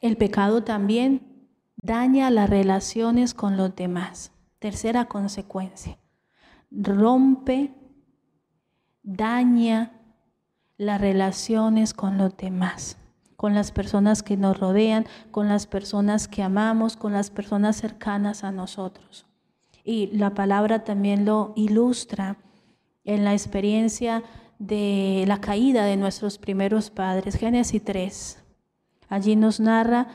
El 0.00 0.16
pecado 0.16 0.62
también 0.62 1.48
daña 1.76 2.30
las 2.30 2.48
relaciones 2.48 3.34
con 3.34 3.56
los 3.56 3.74
demás. 3.74 4.32
Tercera 4.60 5.06
consecuencia, 5.06 5.98
rompe, 6.70 7.74
daña 9.02 10.00
las 10.78 11.00
relaciones 11.00 11.92
con 11.92 12.18
los 12.18 12.36
demás, 12.36 12.96
con 13.36 13.54
las 13.54 13.72
personas 13.72 14.22
que 14.22 14.36
nos 14.36 14.58
rodean, 14.58 15.06
con 15.30 15.48
las 15.48 15.66
personas 15.66 16.28
que 16.28 16.42
amamos, 16.42 16.96
con 16.96 17.12
las 17.12 17.30
personas 17.30 17.76
cercanas 17.76 18.44
a 18.44 18.52
nosotros. 18.52 19.26
Y 19.84 20.06
la 20.08 20.30
palabra 20.34 20.82
también 20.82 21.26
lo 21.26 21.52
ilustra 21.56 22.38
en 23.04 23.22
la 23.22 23.34
experiencia 23.34 24.22
de 24.58 25.24
la 25.28 25.40
caída 25.40 25.84
de 25.84 25.98
nuestros 25.98 26.38
primeros 26.38 26.88
padres, 26.88 27.36
Génesis 27.36 27.84
3. 27.84 28.42
Allí 29.08 29.36
nos 29.36 29.60
narra 29.60 30.08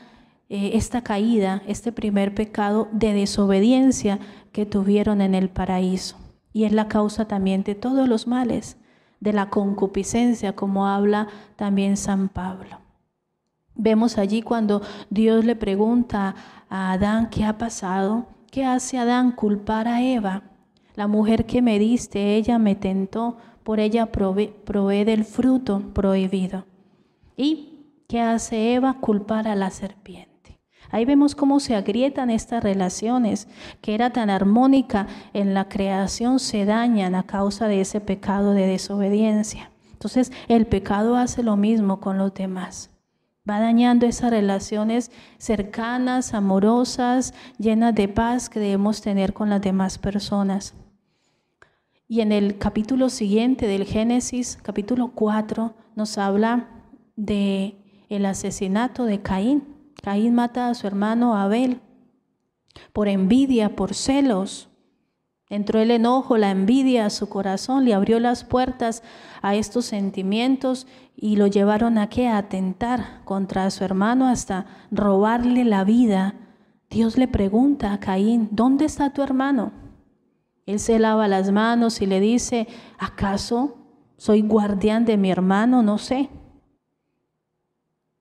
eh, 0.48 0.72
esta 0.74 1.02
caída, 1.02 1.62
este 1.68 1.92
primer 1.92 2.34
pecado 2.34 2.88
de 2.90 3.12
desobediencia 3.12 4.18
que 4.50 4.66
tuvieron 4.66 5.20
en 5.20 5.36
el 5.36 5.48
paraíso. 5.48 6.16
Y 6.52 6.64
es 6.64 6.72
la 6.72 6.88
causa 6.88 7.28
también 7.28 7.62
de 7.62 7.76
todos 7.76 8.08
los 8.08 8.26
males, 8.26 8.76
de 9.20 9.32
la 9.32 9.50
concupiscencia, 9.50 10.56
como 10.56 10.88
habla 10.88 11.28
también 11.54 11.96
San 11.96 12.28
Pablo. 12.28 12.80
Vemos 13.76 14.18
allí 14.18 14.42
cuando 14.42 14.82
Dios 15.10 15.44
le 15.44 15.54
pregunta 15.54 16.34
a 16.68 16.92
Adán 16.92 17.30
qué 17.30 17.44
ha 17.44 17.56
pasado 17.56 18.26
¿Qué 18.50 18.64
hace 18.64 18.98
Adán 18.98 19.30
culpar 19.30 19.86
a 19.86 20.02
Eva? 20.02 20.42
La 20.96 21.06
mujer 21.06 21.46
que 21.46 21.62
me 21.62 21.78
diste, 21.78 22.34
ella 22.34 22.58
me 22.58 22.74
tentó, 22.74 23.36
por 23.62 23.78
ella 23.78 24.06
probé, 24.06 25.04
del 25.04 25.24
fruto 25.24 25.84
prohibido. 25.94 26.66
¿Y 27.36 27.78
qué 28.08 28.20
hace 28.20 28.74
Eva? 28.74 28.96
Culpar 28.98 29.46
a 29.46 29.54
la 29.54 29.70
serpiente. 29.70 30.58
Ahí 30.90 31.04
vemos 31.04 31.36
cómo 31.36 31.60
se 31.60 31.76
agrietan 31.76 32.28
estas 32.28 32.64
relaciones, 32.64 33.46
que 33.82 33.94
era 33.94 34.10
tan 34.10 34.30
armónica 34.30 35.06
en 35.32 35.54
la 35.54 35.68
creación, 35.68 36.40
se 36.40 36.64
dañan 36.64 37.14
a 37.14 37.22
causa 37.22 37.68
de 37.68 37.82
ese 37.82 38.00
pecado 38.00 38.52
de 38.52 38.66
desobediencia. 38.66 39.70
Entonces 39.92 40.32
el 40.48 40.66
pecado 40.66 41.14
hace 41.14 41.44
lo 41.44 41.56
mismo 41.56 42.00
con 42.00 42.18
los 42.18 42.34
demás 42.34 42.89
va 43.48 43.60
dañando 43.60 44.06
esas 44.06 44.30
relaciones 44.30 45.10
cercanas, 45.38 46.34
amorosas, 46.34 47.34
llenas 47.58 47.94
de 47.94 48.08
paz 48.08 48.48
que 48.48 48.60
debemos 48.60 49.00
tener 49.00 49.32
con 49.32 49.50
las 49.50 49.62
demás 49.62 49.98
personas. 49.98 50.74
Y 52.08 52.22
en 52.22 52.32
el 52.32 52.58
capítulo 52.58 53.08
siguiente 53.08 53.66
del 53.66 53.84
Génesis, 53.84 54.58
capítulo 54.62 55.12
4, 55.14 55.74
nos 55.94 56.18
habla 56.18 56.68
de 57.16 57.76
el 58.08 58.26
asesinato 58.26 59.04
de 59.04 59.22
Caín. 59.22 59.92
Caín 60.02 60.34
mata 60.34 60.68
a 60.68 60.74
su 60.74 60.86
hermano 60.86 61.36
Abel 61.36 61.80
por 62.92 63.08
envidia, 63.08 63.76
por 63.76 63.94
celos. 63.94 64.69
Entró 65.50 65.80
el 65.80 65.90
enojo, 65.90 66.38
la 66.38 66.52
envidia 66.52 67.06
a 67.06 67.10
su 67.10 67.28
corazón, 67.28 67.84
le 67.84 67.92
abrió 67.92 68.20
las 68.20 68.44
puertas 68.44 69.02
a 69.42 69.56
estos 69.56 69.84
sentimientos 69.84 70.86
y 71.16 71.34
lo 71.34 71.48
llevaron 71.48 71.98
a 71.98 72.08
qué? 72.08 72.28
Atentar 72.28 73.20
contra 73.24 73.68
su 73.70 73.82
hermano 73.82 74.28
hasta 74.28 74.66
robarle 74.92 75.64
la 75.64 75.82
vida. 75.82 76.36
Dios 76.88 77.18
le 77.18 77.26
pregunta 77.26 77.92
a 77.92 77.98
Caín, 77.98 78.48
¿dónde 78.52 78.84
está 78.84 79.12
tu 79.12 79.22
hermano? 79.22 79.72
Él 80.66 80.78
se 80.78 81.00
lava 81.00 81.26
las 81.26 81.50
manos 81.50 82.00
y 82.00 82.06
le 82.06 82.20
dice, 82.20 82.68
¿acaso 82.96 83.76
soy 84.16 84.42
guardián 84.42 85.04
de 85.04 85.16
mi 85.16 85.32
hermano? 85.32 85.82
No 85.82 85.98
sé. 85.98 86.30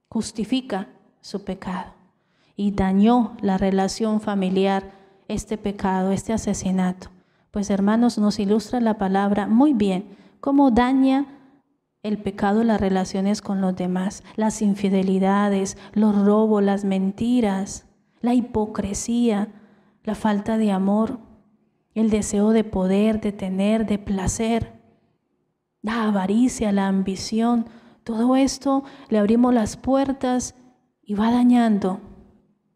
Justifica 0.10 0.88
su 1.22 1.44
pecado 1.44 1.94
y 2.56 2.72
dañó 2.72 3.38
la 3.42 3.60
relación 3.60 4.20
familiar 4.20 4.92
este 5.28 5.60
pecado, 5.60 6.12
este 6.12 6.34
asesinato. 6.34 7.12
Pues 7.51 7.69
hermanos, 7.69 8.17
nos 8.17 8.39
ilustra 8.39 8.79
la 8.79 8.97
palabra 8.97 9.47
muy 9.47 9.73
bien 9.73 10.15
cómo 10.39 10.71
daña 10.71 11.25
el 12.03 12.21
pecado 12.21 12.63
las 12.63 12.79
relaciones 12.79 13.41
con 13.41 13.59
los 13.59 13.75
demás, 13.75 14.23
las 14.35 14.62
infidelidades, 14.62 15.77
los 15.93 16.15
robos, 16.15 16.63
las 16.63 16.85
mentiras, 16.85 17.88
la 18.21 18.33
hipocresía, 18.33 19.49
la 20.03 20.15
falta 20.15 20.57
de 20.57 20.71
amor, 20.71 21.19
el 21.93 22.09
deseo 22.09 22.51
de 22.51 22.63
poder, 22.63 23.19
de 23.19 23.31
tener, 23.31 23.85
de 23.85 23.97
placer, 23.97 24.79
la 25.81 26.03
avaricia, 26.07 26.71
la 26.71 26.88
ambición, 26.88 27.65
todo 28.03 28.35
esto 28.35 28.83
le 29.09 29.17
abrimos 29.17 29.53
las 29.53 29.75
puertas 29.75 30.55
y 31.01 31.15
va 31.15 31.31
dañando 31.31 31.99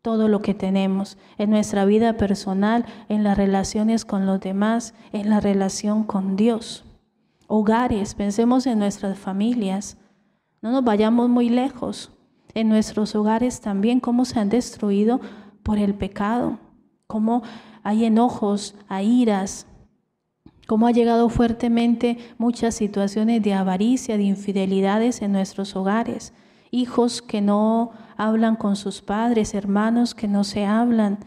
todo 0.04 0.28
lo 0.28 0.42
que 0.42 0.54
tenemos 0.54 1.18
en 1.38 1.50
nuestra 1.50 1.86
vida 1.86 2.18
personal, 2.18 2.86
en 3.08 3.24
las 3.24 3.38
relaciones 3.38 4.04
con 4.04 4.26
los 4.26 4.42
demás, 4.42 4.94
en 5.14 5.30
la 5.30 5.40
relación 5.40 6.04
con 6.04 6.36
Dios. 6.36 6.84
Hogares, 7.48 8.14
pensemos 8.14 8.68
en 8.68 8.80
nuestras 8.80 9.18
familias, 9.18 9.98
no 10.62 10.72
nos 10.72 10.84
vayamos 10.84 11.30
muy 11.30 11.48
lejos. 11.48 12.12
En 12.54 12.68
nuestros 12.68 13.16
hogares 13.16 13.62
también 13.62 14.02
cómo 14.02 14.26
se 14.26 14.40
han 14.42 14.50
destruido 14.50 15.22
por 15.64 15.78
el 15.78 15.96
pecado, 15.96 16.60
cómo 17.08 17.42
hay 17.82 18.04
enojos, 18.04 18.76
hay 18.90 19.22
iras, 19.22 19.68
cómo 20.68 20.88
ha 20.88 20.92
llegado 20.92 21.30
fuertemente 21.30 22.18
muchas 22.38 22.76
situaciones 22.76 23.42
de 23.42 23.54
avaricia, 23.54 24.18
de 24.18 24.24
infidelidades 24.24 25.22
en 25.22 25.32
nuestros 25.32 25.78
hogares, 25.78 26.34
hijos 26.72 27.22
que 27.22 27.40
no 27.40 27.92
hablan 28.18 28.56
con 28.56 28.76
sus 28.76 29.02
padres, 29.02 29.54
hermanos 29.54 30.16
que 30.16 30.28
no 30.28 30.44
se 30.44 30.66
hablan, 30.66 31.20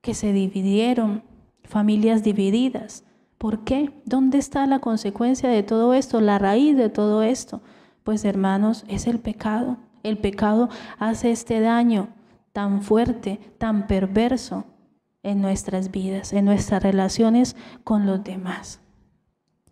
que 0.00 0.14
se 0.14 0.32
dividieron, 0.32 1.22
familias 1.64 2.22
divididas. 2.22 3.04
¿Por 3.38 3.64
qué? 3.64 3.90
¿Dónde 4.04 4.38
está 4.38 4.66
la 4.66 4.80
consecuencia 4.80 5.48
de 5.48 5.62
todo 5.62 5.94
esto, 5.94 6.20
la 6.20 6.38
raíz 6.38 6.76
de 6.76 6.90
todo 6.90 7.22
esto? 7.22 7.62
Pues 8.04 8.24
hermanos, 8.24 8.84
es 8.88 9.06
el 9.06 9.18
pecado. 9.18 9.78
El 10.02 10.18
pecado 10.18 10.68
hace 10.98 11.30
este 11.30 11.60
daño 11.60 12.08
tan 12.52 12.82
fuerte, 12.82 13.38
tan 13.58 13.86
perverso 13.86 14.64
en 15.22 15.40
nuestras 15.40 15.90
vidas, 15.90 16.32
en 16.32 16.44
nuestras 16.44 16.82
relaciones 16.82 17.56
con 17.84 18.06
los 18.06 18.24
demás. 18.24 18.80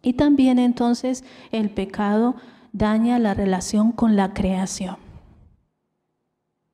Y 0.03 0.15
también 0.15 0.59
entonces 0.59 1.25
el 1.51 1.71
pecado 1.71 2.37
daña 2.73 3.19
la 3.19 3.35
relación 3.35 3.93
con 3.93 4.17
la 4.17 4.33
creación. 4.33 5.08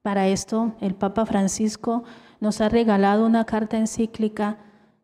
Para 0.05 0.29
esto 0.29 0.75
el 0.83 0.95
Papa 0.95 1.25
Francisco 1.25 2.05
nos 2.39 2.61
ha 2.61 2.69
regalado 2.69 3.25
una 3.25 3.47
carta 3.47 3.79
encíclica 3.79 4.59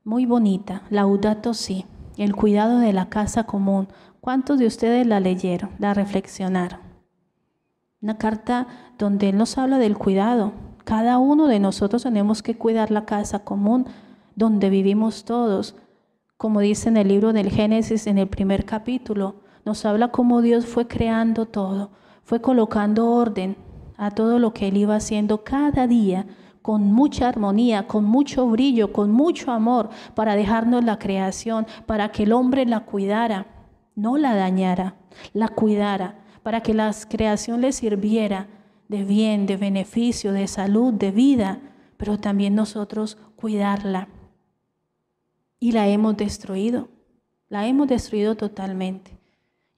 muy 0.04 0.26
bonita, 0.26 0.82
Laudato 0.90 1.54
Si, 1.54 1.86
el 2.18 2.36
cuidado 2.36 2.80
de 2.80 2.92
la 2.92 3.08
casa 3.08 3.44
común. 3.44 3.88
¿Cuántos 4.20 4.58
de 4.58 4.66
ustedes 4.66 5.06
la 5.06 5.18
leyeron, 5.18 5.70
la 5.78 5.94
reflexionaron? 5.94 6.80
Una 8.02 8.18
carta 8.18 8.66
donde 8.98 9.30
él 9.30 9.38
nos 9.38 9.56
habla 9.56 9.78
del 9.78 9.96
cuidado, 9.96 10.52
cada 10.84 11.16
uno 11.16 11.46
de 11.46 11.60
nosotros 11.60 12.02
tenemos 12.02 12.42
que 12.42 12.58
cuidar 12.58 12.90
la 12.90 13.06
casa 13.06 13.38
común 13.38 13.86
donde 14.36 14.68
vivimos 14.68 15.24
todos. 15.24 15.76
Como 16.36 16.60
dice 16.60 16.90
en 16.90 16.98
el 16.98 17.08
libro 17.08 17.32
del 17.32 17.48
Génesis, 17.48 18.06
en 18.06 18.18
el 18.18 18.28
primer 18.28 18.66
capítulo, 18.66 19.36
nos 19.64 19.86
habla 19.86 20.08
cómo 20.08 20.42
Dios 20.42 20.66
fue 20.66 20.86
creando 20.86 21.46
todo, 21.46 21.90
fue 22.22 22.42
colocando 22.42 23.10
orden 23.10 23.69
a 24.00 24.10
todo 24.10 24.38
lo 24.38 24.54
que 24.54 24.68
Él 24.68 24.78
iba 24.78 24.96
haciendo 24.96 25.44
cada 25.44 25.86
día 25.86 26.26
con 26.62 26.90
mucha 26.90 27.28
armonía, 27.28 27.86
con 27.86 28.04
mucho 28.04 28.46
brillo, 28.48 28.94
con 28.94 29.10
mucho 29.10 29.52
amor, 29.52 29.90
para 30.14 30.36
dejarnos 30.36 30.82
la 30.84 30.98
creación, 30.98 31.66
para 31.84 32.10
que 32.10 32.22
el 32.22 32.32
hombre 32.32 32.64
la 32.64 32.80
cuidara, 32.80 33.46
no 33.94 34.16
la 34.16 34.34
dañara, 34.34 34.96
la 35.34 35.48
cuidara, 35.48 36.18
para 36.42 36.62
que 36.62 36.72
la 36.72 36.90
creación 37.10 37.60
le 37.60 37.72
sirviera 37.72 38.48
de 38.88 39.04
bien, 39.04 39.44
de 39.44 39.58
beneficio, 39.58 40.32
de 40.32 40.48
salud, 40.48 40.94
de 40.94 41.10
vida, 41.10 41.60
pero 41.98 42.18
también 42.18 42.54
nosotros 42.54 43.18
cuidarla. 43.36 44.08
Y 45.58 45.72
la 45.72 45.88
hemos 45.88 46.16
destruido, 46.16 46.88
la 47.50 47.66
hemos 47.66 47.86
destruido 47.86 48.34
totalmente. 48.34 49.19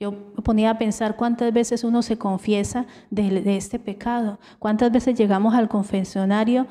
Yo 0.03 0.11
me 0.11 0.43
ponía 0.43 0.71
a 0.71 0.79
pensar 0.79 1.15
cuántas 1.15 1.53
veces 1.53 1.85
uno 1.85 2.03
se 2.03 2.19
confiesa 2.19 2.87
de, 3.11 3.57
este 3.57 3.79
pecado, 3.79 4.41
cuántas 4.59 4.91
veces 4.91 5.17
llegamos 5.17 5.55
al 5.55 5.69
confesionario 5.69 6.67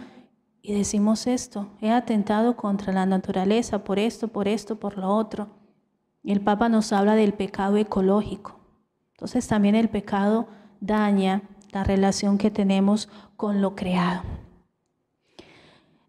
y 0.62 0.74
decimos 0.74 1.28
esto, 1.28 1.70
he 1.80 1.92
atentado 1.92 2.58
contra 2.58 2.92
la 2.92 3.06
naturaleza 3.06 3.86
por 3.86 4.00
esto, 4.00 4.28
por 4.28 4.50
esto, 4.50 4.82
por 4.82 4.98
lo 4.98 5.16
otro. 5.16 5.48
El 6.26 6.42
Papa 6.42 6.68
nos 6.68 6.92
habla 6.92 7.16
del 7.16 7.32
pecado 7.34 7.78
ecológico. 7.78 8.60
Entonces 9.14 9.48
también 9.48 9.76
el 9.76 9.88
pecado 9.88 10.50
daña 10.82 11.44
la 11.72 11.86
relación 11.86 12.38
que 12.38 12.52
tenemos 12.52 13.08
con 13.38 13.62
lo 13.62 13.78
creado. 13.78 14.24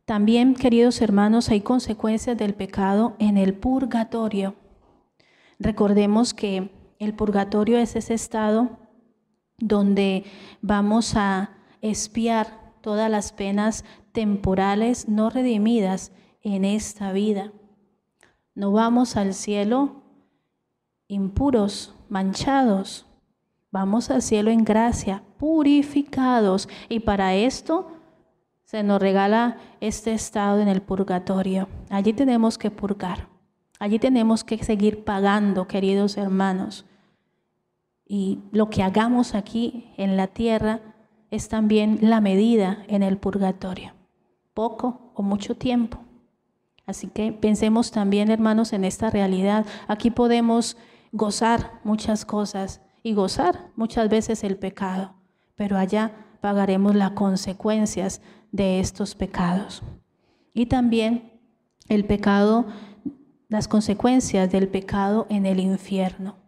También, 0.06 0.56
queridos 0.56 1.00
hermanos, 1.00 1.50
hay 1.50 1.61
consecuencias 1.61 2.37
del 2.37 2.54
pecado 2.54 3.14
en 3.20 3.37
el 3.37 3.54
purgatorio. 3.54 4.56
Recordemos 5.61 6.35
que 6.35 6.81
el 7.02 7.14
purgatorio 7.14 7.78
es 7.78 7.96
ese 7.96 8.14
estado 8.14 8.78
donde 9.58 10.24
vamos 10.60 11.16
a 11.16 11.50
espiar 11.80 12.74
todas 12.80 13.10
las 13.10 13.32
penas 13.32 13.84
temporales 14.12 15.08
no 15.08 15.30
redimidas 15.30 16.12
en 16.42 16.64
esta 16.64 17.12
vida. 17.12 17.52
No 18.54 18.72
vamos 18.72 19.16
al 19.16 19.34
cielo 19.34 20.02
impuros, 21.08 21.94
manchados, 22.08 23.06
Vamos 23.72 24.10
al 24.10 24.20
cielo 24.20 24.50
en 24.50 24.64
gracia, 24.64 25.22
purificados. 25.38 26.68
Y 26.90 27.00
para 27.00 27.34
esto 27.34 27.90
se 28.64 28.82
nos 28.82 29.00
regala 29.00 29.56
este 29.80 30.12
estado 30.12 30.60
en 30.60 30.68
el 30.68 30.82
purgatorio. 30.82 31.68
Allí 31.88 32.12
tenemos 32.12 32.58
que 32.58 32.70
purgar. 32.70 33.28
Allí 33.78 33.98
tenemos 33.98 34.44
que 34.44 34.62
seguir 34.62 35.04
pagando, 35.04 35.66
queridos 35.66 36.18
hermanos. 36.18 36.84
Y 38.14 38.40
lo 38.53 38.68
que 38.68 38.83
hagamos 38.83 39.35
aquí 39.35 39.90
en 39.96 40.18
la 40.18 40.27
tierra 40.27 40.83
es 41.31 41.48
también 41.48 41.98
la 42.03 42.20
medida 42.20 42.85
en 42.88 43.03
el 43.03 43.16
purgatorio. 43.16 43.94
Poco 44.53 45.12
o 45.14 45.22
mucho 45.22 45.57
tiempo. 45.57 45.96
Así 46.85 47.07
que 47.07 47.33
pensemos 47.33 47.90
también, 47.90 48.31
hermanos, 48.31 48.75
en 48.75 48.85
esta 48.85 49.09
realidad. 49.09 49.64
Aquí 49.88 50.11
podemos 50.11 50.77
gozar 51.11 51.81
muchas 51.85 52.27
cosas 52.27 52.83
y 53.03 53.14
gozar 53.14 53.70
muchas 53.77 54.11
veces 54.11 54.44
el 54.44 54.59
pecado, 54.59 55.14
pero 55.55 55.79
allá 55.79 56.12
pagaremos 56.42 56.94
las 56.94 57.12
consecuencias 57.12 58.20
de 58.51 58.79
estos 58.81 59.14
pecados. 59.14 59.83
Y 60.53 60.66
también 60.66 61.40
el 61.88 62.05
pecado, 62.05 62.66
las 63.48 63.68
consecuencias 63.68 64.53
del 64.53 64.68
pecado 64.68 65.27
en 65.31 65.46
el 65.46 65.61
infierno. 65.61 66.41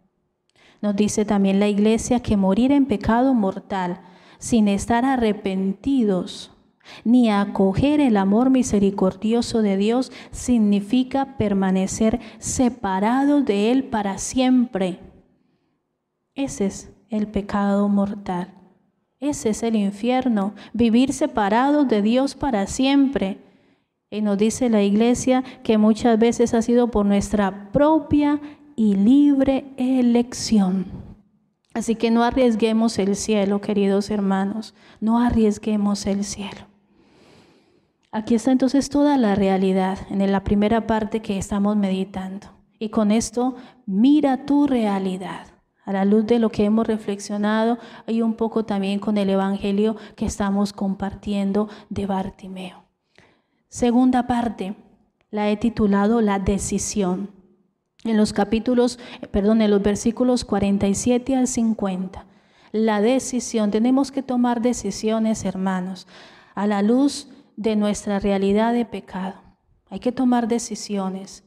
Nos 0.81 0.95
dice 0.95 1.25
también 1.25 1.59
la 1.59 1.67
iglesia 1.67 2.21
que 2.21 2.37
morir 2.37 2.71
en 2.71 2.85
pecado 2.85 3.33
mortal 3.33 4.01
sin 4.37 4.67
estar 4.67 5.05
arrepentidos 5.05 6.51
ni 7.03 7.31
acoger 7.31 7.99
el 7.99 8.15
amor 8.15 8.51
misericordioso 8.51 9.63
de 9.63 9.75
Dios 9.75 10.11
significa 10.29 11.35
permanecer 11.35 12.19
separados 12.37 13.43
de 13.43 13.71
Él 13.71 13.85
para 13.85 14.19
siempre 14.19 14.99
ese 16.35 16.65
es 16.65 16.93
el 17.09 17.27
pecado 17.27 17.87
mortal. 17.87 18.53
Ese 19.21 19.49
es 19.49 19.63
el 19.63 19.77
infierno, 19.77 20.53
vivir 20.73 21.13
separados 21.13 21.87
de 21.87 22.01
Dios 22.01 22.35
para 22.35 22.67
siempre. 22.67 23.37
Y 24.11 24.21
nos 24.21 24.37
dice 24.37 24.69
la 24.69 24.83
iglesia 24.83 25.43
que 25.63 25.77
muchas 25.77 26.19
veces 26.19 26.53
ha 26.53 26.61
sido 26.61 26.91
por 26.91 27.05
nuestra 27.05 27.71
propia 27.71 28.41
y 28.75 28.95
libre 28.95 29.65
elección. 29.77 30.85
Así 31.73 31.95
que 31.95 32.11
no 32.11 32.23
arriesguemos 32.23 32.97
el 32.99 33.15
cielo, 33.15 33.59
queridos 33.59 34.09
hermanos, 34.09 34.73
no 35.01 35.19
arriesguemos 35.19 36.05
el 36.05 36.23
cielo. 36.23 36.67
Aquí 38.11 38.35
está 38.35 38.51
entonces 38.51 38.89
toda 38.89 39.17
la 39.17 39.35
realidad 39.35 39.99
en 40.09 40.31
la 40.31 40.43
primera 40.45 40.87
parte 40.87 41.21
que 41.21 41.37
estamos 41.37 41.75
meditando. 41.75 42.47
Y 42.79 42.89
con 42.89 43.11
esto, 43.11 43.55
mira 43.85 44.45
tu 44.45 44.67
realidad 44.67 45.47
a 45.83 45.93
la 45.93 46.05
luz 46.05 46.25
de 46.25 46.39
lo 46.39 46.49
que 46.49 46.65
hemos 46.65 46.87
reflexionado 46.87 47.77
y 48.07 48.21
un 48.21 48.33
poco 48.33 48.65
también 48.65 48.99
con 48.99 49.17
el 49.17 49.29
Evangelio 49.29 49.95
que 50.15 50.25
estamos 50.25 50.73
compartiendo 50.73 51.69
de 51.89 52.05
Bartimeo. 52.05 52.85
Segunda 53.67 54.27
parte, 54.27 54.75
la 55.29 55.49
he 55.49 55.57
titulado 55.57 56.21
La 56.21 56.39
decisión. 56.39 57.34
En 58.05 58.17
los 58.17 58.33
capítulos, 58.33 58.99
perdón, 59.31 59.63
en 59.63 59.71
los 59.71 59.81
versículos 59.81 60.45
47 60.45 61.35
al 61.35 61.47
50. 61.47 62.25
la 62.71 63.01
decisión. 63.01 63.71
Tenemos 63.71 64.11
que 64.11 64.21
tomar 64.21 64.61
decisiones, 64.61 65.45
hermanos, 65.45 66.07
a 66.55 66.67
la 66.67 66.81
luz 66.81 67.29
de 67.55 67.75
nuestra 67.75 68.19
realidad 68.19 68.73
de 68.73 68.85
pecado. 68.85 69.35
Hay 69.89 69.99
que 69.99 70.11
tomar 70.11 70.47
decisiones. 70.47 71.43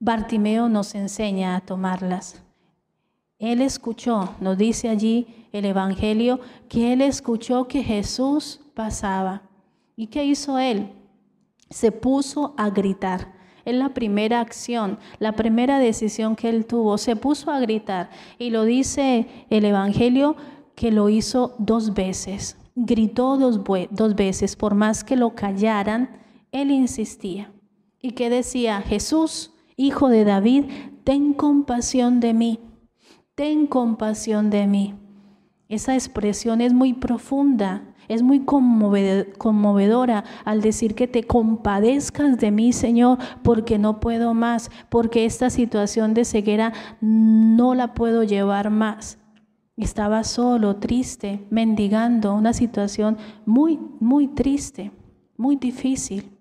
Bartimeo 0.00 0.68
nos 0.68 0.94
enseña 0.94 1.56
a 1.56 1.60
tomarlas. 1.60 2.42
Él 3.38 3.60
escuchó, 3.60 4.34
nos 4.40 4.56
dice 4.56 4.88
allí 4.88 5.46
el 5.52 5.66
Evangelio, 5.66 6.40
que 6.70 6.94
él 6.94 7.02
escuchó 7.02 7.68
que 7.68 7.84
Jesús 7.84 8.60
pasaba. 8.74 9.42
¿Y 9.94 10.06
qué 10.06 10.24
hizo 10.24 10.58
él? 10.58 10.90
Se 11.68 11.92
puso 11.92 12.54
a 12.56 12.70
gritar. 12.70 13.35
Es 13.66 13.74
la 13.74 13.90
primera 13.90 14.40
acción, 14.40 14.98
la 15.18 15.32
primera 15.32 15.78
decisión 15.78 16.36
que 16.36 16.48
él 16.48 16.64
tuvo. 16.64 16.96
Se 16.96 17.16
puso 17.16 17.50
a 17.50 17.60
gritar. 17.60 18.08
Y 18.38 18.50
lo 18.50 18.64
dice 18.64 19.26
el 19.50 19.64
Evangelio 19.64 20.36
que 20.76 20.92
lo 20.92 21.08
hizo 21.08 21.56
dos 21.58 21.92
veces. 21.92 22.56
Gritó 22.76 23.36
dos, 23.36 23.60
dos 23.90 24.14
veces. 24.14 24.54
Por 24.54 24.74
más 24.74 25.02
que 25.02 25.16
lo 25.16 25.34
callaran, 25.34 26.22
él 26.52 26.70
insistía. 26.70 27.52
¿Y 28.00 28.12
qué 28.12 28.30
decía? 28.30 28.82
Jesús, 28.82 29.52
hijo 29.76 30.08
de 30.08 30.24
David, 30.24 30.66
ten 31.02 31.34
compasión 31.34 32.20
de 32.20 32.34
mí. 32.34 32.60
Ten 33.34 33.66
compasión 33.66 34.48
de 34.48 34.68
mí. 34.68 34.94
Esa 35.68 35.94
expresión 35.94 36.60
es 36.60 36.72
muy 36.72 36.92
profunda, 36.92 37.82
es 38.08 38.22
muy 38.22 38.44
conmovedora 38.44 40.24
al 40.44 40.60
decir 40.60 40.94
que 40.94 41.08
te 41.08 41.24
compadezcas 41.24 42.38
de 42.38 42.50
mí, 42.50 42.72
Señor, 42.72 43.18
porque 43.42 43.78
no 43.78 44.00
puedo 44.00 44.34
más, 44.34 44.70
porque 44.88 45.24
esta 45.24 45.50
situación 45.50 46.14
de 46.14 46.24
ceguera 46.24 46.72
no 47.00 47.74
la 47.74 47.94
puedo 47.94 48.22
llevar 48.22 48.70
más. 48.70 49.18
Estaba 49.76 50.24
solo, 50.24 50.76
triste, 50.76 51.46
mendigando, 51.50 52.34
una 52.34 52.52
situación 52.54 53.18
muy, 53.44 53.78
muy 54.00 54.28
triste, 54.28 54.90
muy 55.36 55.56
difícil. 55.56 56.32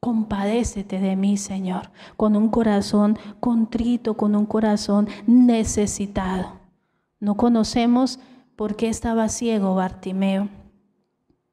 Compadécete 0.00 0.98
de 0.98 1.16
mí, 1.16 1.36
Señor, 1.36 1.90
con 2.16 2.36
un 2.36 2.48
corazón 2.48 3.16
contrito, 3.40 4.16
con 4.16 4.34
un 4.34 4.44
corazón 4.44 5.08
necesitado. 5.26 6.60
No 7.20 7.36
conocemos 7.36 8.18
por 8.56 8.76
qué 8.76 8.88
estaba 8.88 9.28
ciego 9.28 9.74
Bartimeo, 9.74 10.48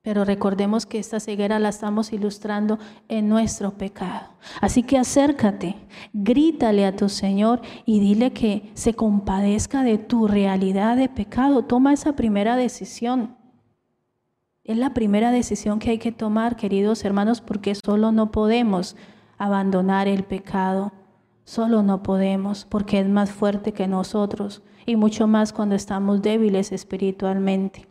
pero 0.01 0.25
recordemos 0.25 0.85
que 0.85 0.97
esta 0.97 1.19
ceguera 1.19 1.59
la 1.59 1.69
estamos 1.69 2.11
ilustrando 2.11 2.79
en 3.07 3.29
nuestro 3.29 3.71
pecado. 3.71 4.29
Así 4.59 4.81
que 4.81 4.97
acércate, 4.97 5.75
grítale 6.11 6.85
a 6.85 6.95
tu 6.95 7.07
Señor 7.07 7.61
y 7.85 7.99
dile 7.99 8.33
que 8.33 8.71
se 8.73 8.95
compadezca 8.95 9.83
de 9.83 9.99
tu 9.99 10.27
realidad 10.27 10.97
de 10.97 11.07
pecado. 11.07 11.65
Toma 11.65 11.93
esa 11.93 12.15
primera 12.15 12.55
decisión. 12.55 13.37
Es 14.63 14.77
la 14.77 14.93
primera 14.93 15.31
decisión 15.31 15.77
que 15.77 15.91
hay 15.91 15.97
que 15.99 16.11
tomar, 16.11 16.55
queridos 16.55 17.05
hermanos, 17.05 17.41
porque 17.41 17.75
solo 17.75 18.11
no 18.11 18.31
podemos 18.31 18.95
abandonar 19.37 20.07
el 20.07 20.23
pecado. 20.23 20.93
Solo 21.43 21.84
no 21.84 22.01
podemos, 22.01 22.65
porque 22.65 22.99
es 22.99 23.07
más 23.07 23.32
fuerte 23.32 23.71
que 23.73 23.88
nosotros 23.88 24.63
y 24.86 24.95
mucho 24.95 25.28
más 25.28 25.53
cuando 25.53 25.76
estamos 25.76 26.21
débiles 26.21 26.71
espiritualmente. 26.71 27.90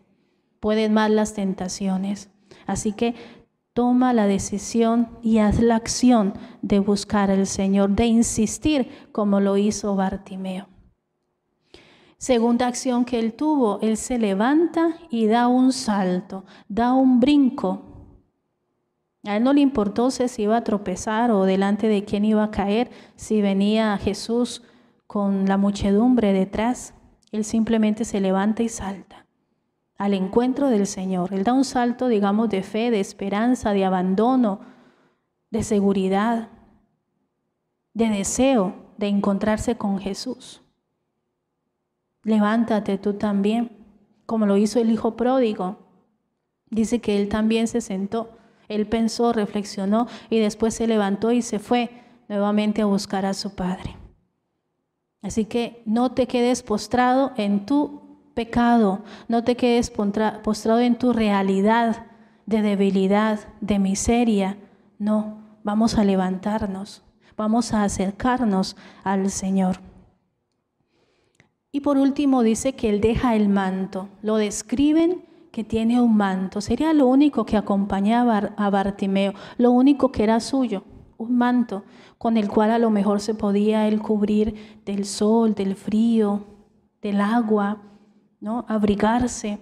Pueden 0.61 0.93
más 0.93 1.11
las 1.11 1.33
tentaciones. 1.33 2.31
Así 2.67 2.93
que 2.93 3.15
toma 3.73 4.13
la 4.13 4.27
decisión 4.27 5.09
y 5.23 5.39
haz 5.39 5.61
la 5.61 5.77
acción 5.77 6.35
de 6.61 6.79
buscar 6.81 7.31
al 7.31 7.47
Señor, 7.47 7.91
de 7.91 8.07
insistir 8.07 8.89
como 9.11 9.41
lo 9.41 9.57
hizo 9.57 9.97
Bartimeo. 9.97 10.69
Segunda 12.19 12.67
acción 12.67 13.07
que 13.07 13.19
él 13.19 13.33
tuvo, 13.33 13.79
él 13.81 13.97
se 13.97 14.19
levanta 14.19 14.99
y 15.09 15.27
da 15.27 15.49
un 15.49 15.73
salto, 15.73 16.45
da 16.69 16.93
un 16.93 17.19
brinco. 17.19 17.87
A 19.25 19.39
él 19.39 19.45
no 19.45 19.55
le 19.55 19.63
importó 19.63 20.11
si 20.11 20.43
iba 20.43 20.59
a 20.59 20.65
tropezar 20.65 21.31
o 21.31 21.45
delante 21.45 21.89
de 21.89 22.05
quién 22.05 22.27
iba 22.27 22.45
a 22.45 22.51
caer, 22.51 22.91
si 23.17 23.41
venía 23.41 23.97
Jesús 23.97 24.63
con 25.07 25.47
la 25.47 25.57
muchedumbre 25.57 26.35
detrás. 26.35 26.93
Él 27.33 27.45
simplemente 27.45 28.05
se 28.05 28.21
levanta 28.21 28.63
y 28.63 28.69
salta 28.69 29.27
al 30.01 30.14
encuentro 30.14 30.70
del 30.70 30.86
Señor. 30.86 31.34
Él 31.34 31.44
da 31.44 31.53
un 31.53 31.66
salto, 31.66 32.09
digamos, 32.09 32.48
de 32.48 32.62
fe, 32.62 32.90
de 32.90 33.01
esperanza, 33.01 33.74
de 33.74 33.84
abandono, 33.84 34.61
de 35.51 35.62
seguridad, 35.62 36.48
de 37.92 38.09
deseo 38.09 38.76
de 38.96 39.09
encontrarse 39.09 39.76
con 39.76 39.98
Jesús. 39.98 40.62
Levántate 42.22 42.96
tú 42.96 43.12
también, 43.12 43.72
como 44.24 44.46
lo 44.46 44.57
hizo 44.57 44.80
el 44.80 44.90
hijo 44.90 45.16
pródigo. 45.16 45.76
Dice 46.70 47.03
que 47.03 47.20
él 47.20 47.28
también 47.28 47.68
se 47.68 47.82
sentó, 47.82 48.38
él 48.68 48.86
pensó, 48.86 49.34
reflexionó 49.34 50.07
y 50.30 50.38
después 50.38 50.72
se 50.72 50.86
levantó 50.86 51.30
y 51.30 51.42
se 51.42 51.59
fue 51.59 51.90
nuevamente 52.26 52.80
a 52.80 52.86
buscar 52.86 53.26
a 53.26 53.34
su 53.34 53.55
padre. 53.55 53.98
Así 55.20 55.44
que 55.44 55.82
no 55.84 56.12
te 56.12 56.26
quedes 56.26 56.62
postrado 56.62 57.32
en 57.36 57.66
tu 57.66 58.10
pecado, 58.35 59.03
no 59.28 59.45
te 59.45 59.57
quedes 59.57 59.91
postrado 59.91 60.81
en 60.81 60.97
tu 60.97 61.12
realidad 61.12 62.07
de 62.47 62.62
debilidad, 62.62 63.41
de 63.61 63.78
miseria. 63.78 64.59
No, 64.99 65.39
vamos 65.62 65.97
a 65.97 66.05
levantarnos, 66.05 67.03
vamos 67.37 67.72
a 67.72 67.85
acercarnos 67.85 68.76
al 69.05 69.31
Señor. 69.31 69.81
Y 71.72 71.81
por 71.81 71.97
último 71.97 72.43
dice 72.43 72.72
que 72.74 72.89
él 72.89 73.01
deja 73.01 73.37
el 73.37 73.49
manto. 73.49 74.09
Lo 74.22 74.37
describen 74.37 75.24
que 75.53 75.62
tiene 75.62 76.01
un 76.01 76.16
manto. 76.16 76.61
Sería 76.61 76.93
lo 76.93 77.07
único 77.07 77.45
que 77.45 77.57
acompañaba 77.57 78.53
a 78.57 78.70
Bartimeo, 78.70 79.35
lo 79.57 79.70
único 79.70 80.11
que 80.11 80.24
era 80.24 80.41
suyo, 80.41 80.83
un 81.18 81.37
manto 81.37 81.85
con 82.18 82.37
el 82.37 82.49
cual 82.49 82.70
a 82.70 82.78
lo 82.78 82.91
mejor 82.91 83.20
se 83.20 83.35
podía 83.35 83.87
él 83.87 84.01
cubrir 84.03 84.81
del 84.85 85.05
sol, 85.05 85.55
del 85.55 85.76
frío, 85.76 86.45
del 87.01 87.20
agua, 87.20 87.78
¿no? 88.41 88.64
Abrigarse. 88.68 89.59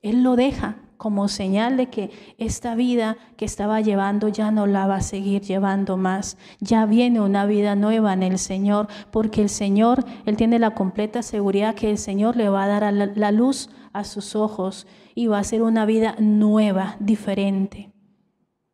Él 0.00 0.22
lo 0.22 0.36
deja 0.36 0.76
como 0.96 1.28
señal 1.28 1.76
de 1.76 1.90
que 1.90 2.10
esta 2.38 2.74
vida 2.74 3.16
que 3.36 3.44
estaba 3.44 3.80
llevando 3.80 4.28
ya 4.28 4.50
no 4.50 4.66
la 4.66 4.86
va 4.86 4.96
a 4.96 5.02
seguir 5.02 5.42
llevando 5.42 5.96
más. 5.96 6.38
Ya 6.60 6.86
viene 6.86 7.20
una 7.20 7.46
vida 7.46 7.74
nueva 7.74 8.12
en 8.12 8.22
el 8.22 8.38
Señor, 8.38 8.88
porque 9.10 9.42
el 9.42 9.48
Señor, 9.48 10.04
Él 10.24 10.36
tiene 10.36 10.58
la 10.58 10.70
completa 10.70 11.22
seguridad 11.22 11.74
que 11.74 11.90
el 11.90 11.98
Señor 11.98 12.36
le 12.36 12.48
va 12.48 12.64
a 12.64 12.68
dar 12.68 12.92
la 12.92 13.32
luz 13.32 13.70
a 13.92 14.04
sus 14.04 14.34
ojos 14.34 14.86
y 15.14 15.26
va 15.26 15.38
a 15.38 15.44
ser 15.44 15.62
una 15.62 15.84
vida 15.84 16.16
nueva, 16.18 16.96
diferente. 17.00 17.92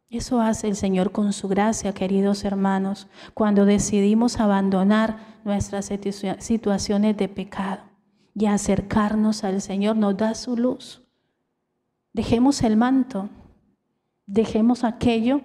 Eso 0.09 0.41
hace 0.41 0.69
el 0.69 0.77
Señor 0.77 1.13
con 1.13 1.33
su 1.33 1.49
gracia, 1.49 1.93
queridos 1.95 2.45
hermanos, 2.45 3.09
cuando 3.35 3.65
decidimos 3.65 4.41
abandonar 4.41 5.19
nuestras 5.45 5.91
situaciones 6.39 7.17
de 7.17 7.29
pecado 7.29 7.90
y 8.35 8.47
acercarnos 8.47 9.45
al 9.45 9.61
Señor, 9.61 9.97
nos 9.97 10.17
da 10.17 10.35
su 10.35 10.57
luz. 10.57 11.03
Dejemos 12.13 12.63
el 12.63 12.77
manto, 12.77 13.29
dejemos 14.27 14.85
aquello 14.85 15.43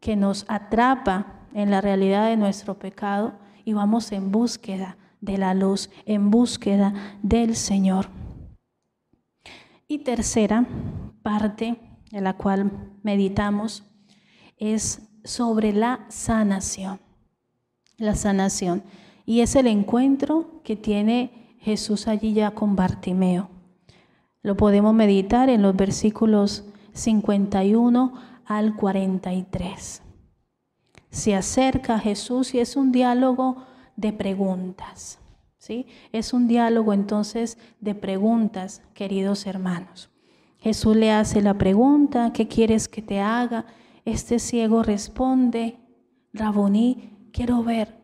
que 0.00 0.16
nos 0.16 0.44
atrapa 0.48 1.46
en 1.54 1.70
la 1.70 1.80
realidad 1.80 2.28
de 2.28 2.36
nuestro 2.36 2.78
pecado 2.78 3.34
y 3.64 3.72
vamos 3.72 4.12
en 4.12 4.30
búsqueda 4.30 4.96
de 5.20 5.38
la 5.38 5.54
luz, 5.54 5.90
en 6.06 6.30
búsqueda 6.30 6.94
del 7.22 7.56
Señor. 7.56 8.08
Y 9.86 9.98
tercera 9.98 10.66
parte 11.22 11.80
en 12.12 12.24
la 12.24 12.36
cual 12.36 12.70
meditamos 13.02 13.84
es 14.56 15.02
sobre 15.24 15.72
la 15.72 16.06
sanación. 16.08 17.00
La 17.96 18.14
sanación. 18.14 18.82
Y 19.26 19.40
es 19.40 19.56
el 19.56 19.66
encuentro 19.66 20.62
que 20.62 20.76
tiene 20.76 21.47
Jesús 21.68 22.08
allí 22.08 22.32
ya 22.32 22.52
con 22.52 22.76
Bartimeo. 22.76 23.50
Lo 24.40 24.56
podemos 24.56 24.94
meditar 24.94 25.50
en 25.50 25.60
los 25.60 25.76
versículos 25.76 26.64
51 26.94 28.14
al 28.46 28.74
43. 28.74 30.02
Se 31.10 31.34
acerca 31.34 31.98
Jesús 31.98 32.54
y 32.54 32.60
es 32.60 32.74
un 32.74 32.90
diálogo 32.90 33.66
de 33.96 34.14
preguntas. 34.14 35.18
¿sí? 35.58 35.86
Es 36.10 36.32
un 36.32 36.48
diálogo 36.48 36.94
entonces 36.94 37.58
de 37.80 37.94
preguntas, 37.94 38.80
queridos 38.94 39.46
hermanos. 39.46 40.08
Jesús 40.56 40.96
le 40.96 41.10
hace 41.10 41.42
la 41.42 41.52
pregunta, 41.58 42.32
¿qué 42.32 42.48
quieres 42.48 42.88
que 42.88 43.02
te 43.02 43.20
haga? 43.20 43.66
Este 44.06 44.38
ciego 44.38 44.82
responde, 44.82 45.76
Raboní, 46.32 47.28
quiero 47.30 47.62
ver, 47.62 47.94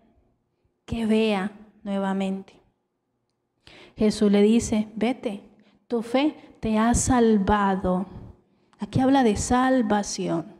que 0.84 1.06
vea 1.06 1.50
nuevamente. 1.82 2.63
Jesús 3.96 4.30
le 4.30 4.42
dice, 4.42 4.88
vete, 4.96 5.42
tu 5.86 6.02
fe 6.02 6.36
te 6.60 6.78
ha 6.78 6.94
salvado. 6.94 8.06
Aquí 8.78 9.00
habla 9.00 9.22
de 9.22 9.36
salvación. 9.36 10.52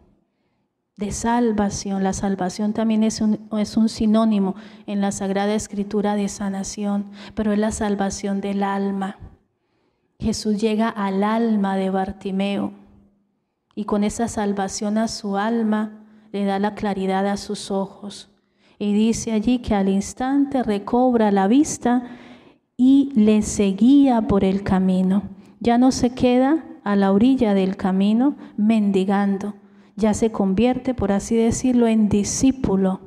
de 0.97 1.11
salvación. 1.11 2.05
La 2.05 2.13
salvación 2.13 2.73
también 2.73 3.03
es 3.03 3.21
un, 3.21 3.49
es 3.59 3.77
un, 3.77 3.89
sinónimo 3.89 4.55
en 4.87 5.01
la 5.01 5.11
Sagrada 5.11 5.55
Escritura 5.55 6.15
de 6.15 6.29
sanación, 6.29 7.11
pero 7.35 7.53
es 7.53 7.59
la 7.59 7.73
salvación 7.73 8.41
del 8.41 8.63
alma. 8.63 9.19
Jesús 10.21 10.61
llega 10.61 10.89
al 10.89 11.25
alma 11.25 11.77
de 11.77 11.91
Bartimeo 11.91 12.73
y 13.75 13.85
con 13.87 14.05
esa 14.05 14.29
salvación 14.29 14.97
a 14.99 15.09
su 15.09 15.37
alma 15.37 16.05
le 16.33 16.45
da 16.45 16.59
la 16.59 16.75
claridad 16.75 17.27
a 17.27 17.37
sus 17.37 17.71
ojos. 17.73 18.31
Y 18.79 18.93
dice 18.93 19.33
allí 19.33 19.59
que 19.59 19.75
al 19.75 19.89
instante 19.89 20.63
recobra 20.63 21.31
la 21.33 21.49
vista 21.49 22.05
y 22.77 23.13
le 23.15 23.43
seguía 23.43 24.23
por 24.23 24.45
el 24.45 24.63
camino. 24.63 25.23
Ya 25.61 25.79
no 25.79 25.93
se 25.93 26.11
queda 26.11 26.65
a 26.85 26.97
la 26.97 27.13
orilla 27.13 27.55
del 27.55 27.77
camino 27.77 28.37
mendigando, 28.57 29.55
ya 29.97 30.13
se 30.13 30.31
convierte, 30.31 30.95
por 30.95 31.13
así 31.13 31.37
decirlo, 31.37 31.87
en 31.87 32.09
discípulo 32.09 33.01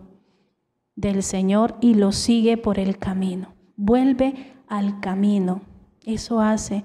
del 0.95 1.21
Señor 1.21 1.75
y 1.81 1.93
lo 1.93 2.11
sigue 2.11 2.57
por 2.57 2.79
el 2.79 2.97
camino. 2.97 3.53
Vuelve 3.75 4.53
al 4.67 4.99
camino. 4.99 5.61
Eso 6.05 6.41
hace 6.41 6.83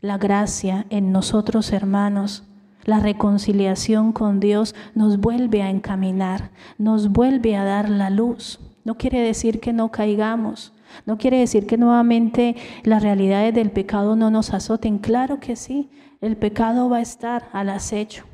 la 0.00 0.18
gracia 0.18 0.86
en 0.90 1.12
nosotros, 1.12 1.72
hermanos. 1.72 2.44
La 2.84 3.00
reconciliación 3.00 4.12
con 4.12 4.38
Dios 4.38 4.74
nos 4.94 5.18
vuelve 5.18 5.62
a 5.62 5.70
encaminar, 5.70 6.50
nos 6.78 7.08
vuelve 7.08 7.56
a 7.56 7.64
dar 7.64 7.88
la 7.88 8.10
luz. 8.10 8.60
No 8.84 8.96
quiere 8.96 9.20
decir 9.20 9.58
que 9.58 9.72
no 9.72 9.90
caigamos, 9.90 10.72
no 11.04 11.18
quiere 11.18 11.38
decir 11.38 11.66
que 11.66 11.76
nuevamente 11.76 12.56
las 12.82 13.02
realidades 13.02 13.54
del 13.54 13.70
pecado 13.70 14.16
no 14.16 14.30
nos 14.30 14.52
azoten. 14.52 14.98
Claro 14.98 15.40
que 15.40 15.56
sí, 15.56 15.90
el 16.20 16.36
pecado 16.36 16.88
va 16.88 16.98
a 16.98 17.02
estar 17.02 17.48
al 17.52 17.68
acecho. 17.68 18.24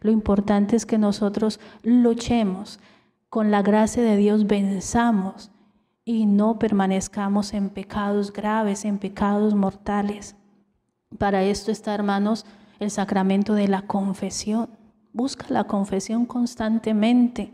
Lo 0.00 0.10
importante 0.10 0.76
es 0.76 0.86
que 0.86 0.98
nosotros 0.98 1.60
luchemos, 1.82 2.80
con 3.28 3.50
la 3.50 3.62
gracia 3.62 4.02
de 4.02 4.16
Dios 4.16 4.46
venzamos 4.46 5.50
y 6.04 6.26
no 6.26 6.58
permanezcamos 6.58 7.54
en 7.54 7.70
pecados 7.70 8.32
graves, 8.32 8.84
en 8.84 8.98
pecados 8.98 9.54
mortales. 9.54 10.34
Para 11.18 11.44
esto 11.44 11.70
está, 11.70 11.94
hermanos, 11.94 12.44
el 12.80 12.90
sacramento 12.90 13.54
de 13.54 13.68
la 13.68 13.82
confesión. 13.82 14.70
Busca 15.12 15.46
la 15.48 15.64
confesión 15.64 16.26
constantemente. 16.26 17.52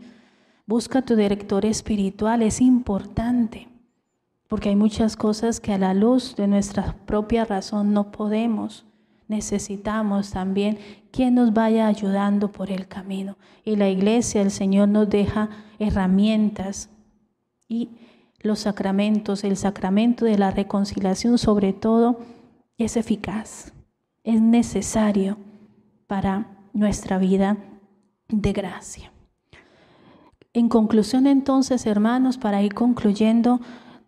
Busca 0.65 1.01
tu 1.01 1.15
director 1.15 1.65
espiritual, 1.65 2.41
es 2.41 2.61
importante 2.61 3.67
porque 4.47 4.69
hay 4.69 4.75
muchas 4.75 5.15
cosas 5.15 5.59
que 5.59 5.73
a 5.73 5.77
la 5.77 5.93
luz 5.93 6.35
de 6.35 6.47
nuestra 6.47 6.95
propia 7.05 7.45
razón 7.45 7.93
no 7.93 8.11
podemos. 8.11 8.85
Necesitamos 9.27 10.31
también 10.31 10.77
quien 11.11 11.35
nos 11.35 11.53
vaya 11.53 11.87
ayudando 11.87 12.51
por 12.51 12.71
el 12.71 12.87
camino. 12.87 13.37
Y 13.65 13.75
la 13.75 13.89
iglesia, 13.89 14.41
el 14.41 14.51
Señor 14.51 14.87
nos 14.87 15.09
deja 15.09 15.49
herramientas 15.79 16.89
y 17.67 17.89
los 18.39 18.59
sacramentos, 18.59 19.43
el 19.43 19.57
sacramento 19.57 20.25
de 20.25 20.37
la 20.37 20.51
reconciliación 20.51 21.37
sobre 21.37 21.73
todo, 21.73 22.19
es 22.77 22.95
eficaz, 22.95 23.73
es 24.23 24.39
necesario 24.41 25.37
para 26.05 26.47
nuestra 26.73 27.17
vida 27.17 27.57
de 28.29 28.53
gracia. 28.53 29.11
En 30.53 30.69
conclusión 30.69 31.27
entonces, 31.27 31.85
hermanos, 31.85 32.37
para 32.37 32.61
ir 32.61 32.73
concluyendo, 32.73 33.59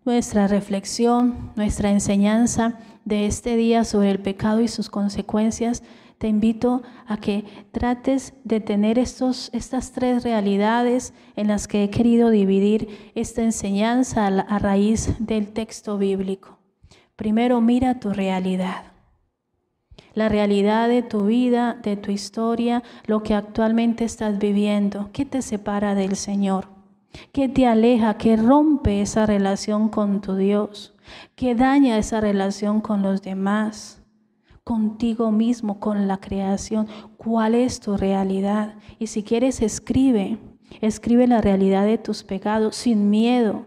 nuestra 0.04 0.46
reflexión, 0.46 1.52
nuestra 1.56 1.90
enseñanza 1.90 2.78
de 3.04 3.26
este 3.26 3.56
día 3.56 3.84
sobre 3.84 4.10
el 4.10 4.20
pecado 4.20 4.60
y 4.60 4.68
sus 4.68 4.88
consecuencias, 4.88 5.82
te 6.18 6.28
invito 6.28 6.82
a 7.06 7.16
que 7.16 7.44
trates 7.72 8.34
de 8.44 8.60
tener 8.60 8.98
estos, 8.98 9.48
estas 9.54 9.92
tres 9.92 10.22
realidades 10.22 11.14
en 11.34 11.48
las 11.48 11.66
que 11.66 11.82
he 11.82 11.90
querido 11.90 12.28
dividir 12.28 13.12
esta 13.14 13.42
enseñanza 13.42 14.26
a, 14.26 14.40
a 14.40 14.58
raíz 14.58 15.14
del 15.18 15.48
texto 15.48 15.96
bíblico. 15.96 16.58
Primero, 17.16 17.60
mira 17.62 18.00
tu 18.00 18.10
realidad. 18.10 18.92
La 20.12 20.28
realidad 20.28 20.88
de 20.88 21.02
tu 21.02 21.24
vida, 21.26 21.78
de 21.82 21.96
tu 21.96 22.10
historia, 22.10 22.82
lo 23.06 23.22
que 23.22 23.34
actualmente 23.34 24.04
estás 24.04 24.38
viviendo. 24.38 25.08
¿Qué 25.12 25.24
te 25.24 25.40
separa 25.40 25.94
del 25.94 26.16
Señor? 26.16 26.79
Que 27.32 27.48
te 27.48 27.66
aleja, 27.66 28.16
que 28.16 28.36
rompe 28.36 29.00
esa 29.02 29.26
relación 29.26 29.88
con 29.88 30.20
tu 30.20 30.36
Dios, 30.36 30.94
que 31.34 31.54
daña 31.54 31.98
esa 31.98 32.20
relación 32.20 32.80
con 32.80 33.02
los 33.02 33.22
demás, 33.22 34.02
contigo 34.64 35.32
mismo, 35.32 35.80
con 35.80 36.06
la 36.06 36.18
creación. 36.18 36.86
¿Cuál 37.16 37.54
es 37.54 37.80
tu 37.80 37.96
realidad? 37.96 38.74
Y 38.98 39.08
si 39.08 39.22
quieres, 39.22 39.62
escribe, 39.62 40.38
escribe 40.80 41.26
la 41.26 41.40
realidad 41.40 41.84
de 41.84 41.98
tus 41.98 42.22
pecados 42.22 42.76
sin 42.76 43.10
miedo. 43.10 43.66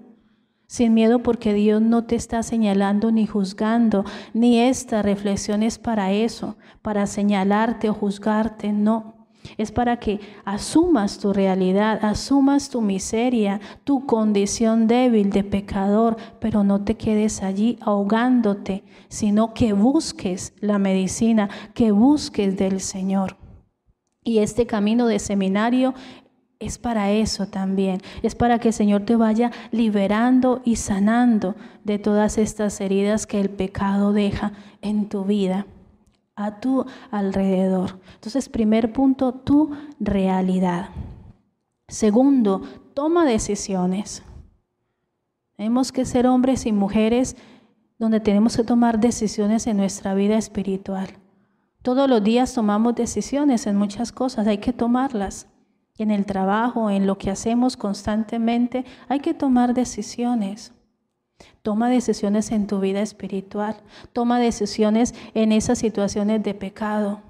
Sin 0.67 0.93
miedo 0.93 1.19
porque 1.19 1.53
Dios 1.53 1.81
no 1.81 2.05
te 2.05 2.15
está 2.15 2.41
señalando 2.41 3.11
ni 3.11 3.27
juzgando, 3.27 4.05
ni 4.33 4.59
esta 4.59 5.03
reflexión 5.03 5.61
es 5.61 5.77
para 5.77 6.11
eso, 6.11 6.57
para 6.81 7.05
señalarte 7.05 7.89
o 7.89 7.93
juzgarte, 7.93 8.73
no. 8.73 9.22
Es 9.57 9.71
para 9.71 9.97
que 9.97 10.19
asumas 10.45 11.19
tu 11.19 11.33
realidad, 11.33 12.03
asumas 12.03 12.69
tu 12.69 12.81
miseria, 12.81 13.59
tu 13.83 14.05
condición 14.05 14.87
débil 14.87 15.29
de 15.29 15.43
pecador, 15.43 16.17
pero 16.39 16.63
no 16.63 16.83
te 16.83 16.95
quedes 16.95 17.43
allí 17.43 17.77
ahogándote, 17.81 18.83
sino 19.09 19.53
que 19.53 19.73
busques 19.73 20.53
la 20.59 20.79
medicina, 20.79 21.49
que 21.73 21.91
busques 21.91 22.57
del 22.57 22.79
Señor. 22.79 23.37
Y 24.23 24.39
este 24.39 24.65
camino 24.65 25.07
de 25.07 25.19
seminario 25.19 25.93
es 26.59 26.77
para 26.77 27.11
eso 27.11 27.47
también, 27.47 28.01
es 28.21 28.35
para 28.35 28.59
que 28.59 28.69
el 28.69 28.73
Señor 28.73 29.01
te 29.01 29.17
vaya 29.17 29.51
liberando 29.71 30.61
y 30.63 30.77
sanando 30.77 31.55
de 31.83 31.99
todas 31.99 32.37
estas 32.37 32.79
heridas 32.79 33.27
que 33.27 33.41
el 33.41 33.49
pecado 33.49 34.13
deja 34.13 34.53
en 34.81 35.09
tu 35.09 35.25
vida 35.25 35.65
a 36.35 36.59
tu 36.59 36.85
alrededor. 37.11 37.99
Entonces, 38.15 38.49
primer 38.49 38.91
punto, 38.93 39.33
tu 39.33 39.71
realidad. 39.99 40.89
Segundo, 41.87 42.61
toma 42.93 43.25
decisiones. 43.25 44.23
Tenemos 45.55 45.91
que 45.91 46.05
ser 46.05 46.25
hombres 46.27 46.65
y 46.65 46.71
mujeres 46.71 47.35
donde 47.99 48.19
tenemos 48.19 48.57
que 48.57 48.63
tomar 48.63 48.99
decisiones 48.99 49.67
en 49.67 49.77
nuestra 49.77 50.13
vida 50.13 50.37
espiritual. 50.37 51.09
Todos 51.83 52.09
los 52.09 52.23
días 52.23 52.53
tomamos 52.53 52.95
decisiones 52.95 53.67
en 53.67 53.75
muchas 53.75 54.11
cosas, 54.11 54.47
hay 54.47 54.57
que 54.57 54.73
tomarlas. 54.73 55.47
En 55.97 56.09
el 56.09 56.25
trabajo, 56.25 56.89
en 56.89 57.05
lo 57.05 57.17
que 57.17 57.29
hacemos 57.29 57.77
constantemente, 57.77 58.83
hay 59.07 59.19
que 59.19 59.33
tomar 59.33 59.73
decisiones. 59.73 60.73
Toma 61.61 61.89
decisiones 61.89 62.51
en 62.51 62.67
tu 62.67 62.79
vida 62.79 63.01
espiritual. 63.01 63.77
Toma 64.11 64.39
decisiones 64.39 65.13
en 65.33 65.51
esas 65.51 65.79
situaciones 65.79 66.43
de 66.43 66.53
pecado. 66.53 67.21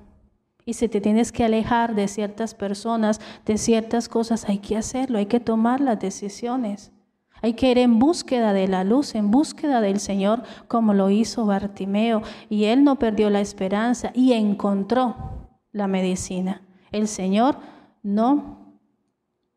Y 0.66 0.74
si 0.74 0.88
te 0.88 1.02
tienes 1.02 1.32
que 1.32 1.44
alejar 1.44 1.94
de 1.94 2.08
ciertas 2.08 2.56
personas, 2.56 3.20
de 3.46 3.58
ciertas 3.58 4.08
cosas, 4.08 4.48
hay 4.48 4.60
que 4.60 4.78
hacerlo, 4.78 5.18
hay 5.18 5.26
que 5.26 5.40
tomar 5.40 5.82
las 5.82 6.00
decisiones. 6.00 6.92
Hay 7.42 7.56
que 7.56 7.72
ir 7.72 7.78
en 7.78 8.00
búsqueda 8.00 8.54
de 8.54 8.70
la 8.70 8.86
luz, 8.86 9.16
en 9.16 9.30
búsqueda 9.30 9.82
del 9.82 10.00
Señor, 10.00 10.44
como 10.70 10.94
lo 10.94 11.10
hizo 11.10 11.46
Bartimeo. 11.46 12.22
Y 12.50 12.66
él 12.66 12.86
no 12.86 12.98
perdió 12.98 13.30
la 13.30 13.42
esperanza 13.42 14.12
y 14.14 14.32
encontró 14.32 15.50
la 15.74 15.88
medicina. 15.88 16.62
El 16.94 17.10
Señor 17.10 17.58
no 18.02 18.78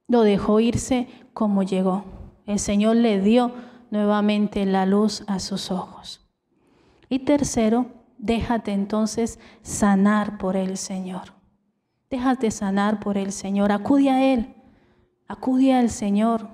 lo 0.09 0.23
dejó 0.23 0.59
irse 0.59 1.07
como 1.33 1.63
llegó. 1.63 2.05
El 2.47 2.59
Señor 2.59 2.97
le 2.97 3.21
dio 3.21 3.53
nuevamente 3.97 4.67
la 4.67 4.87
luz 4.87 5.25
a 5.27 5.39
sus 5.41 5.71
ojos. 5.71 6.21
Y 7.09 7.21
tercero, 7.21 7.87
déjate 8.19 8.73
entonces 8.73 9.39
sanar 9.63 10.39
por 10.39 10.57
el 10.57 10.77
Señor. 10.77 11.35
Déjate 12.11 12.51
sanar 12.51 13.01
por 13.01 13.17
el 13.17 13.33
Señor. 13.33 13.73
Acude 13.73 14.11
a 14.11 14.25
Él. 14.33 14.55
Acude 15.27 15.73
al 15.73 15.91
Señor. 15.91 16.49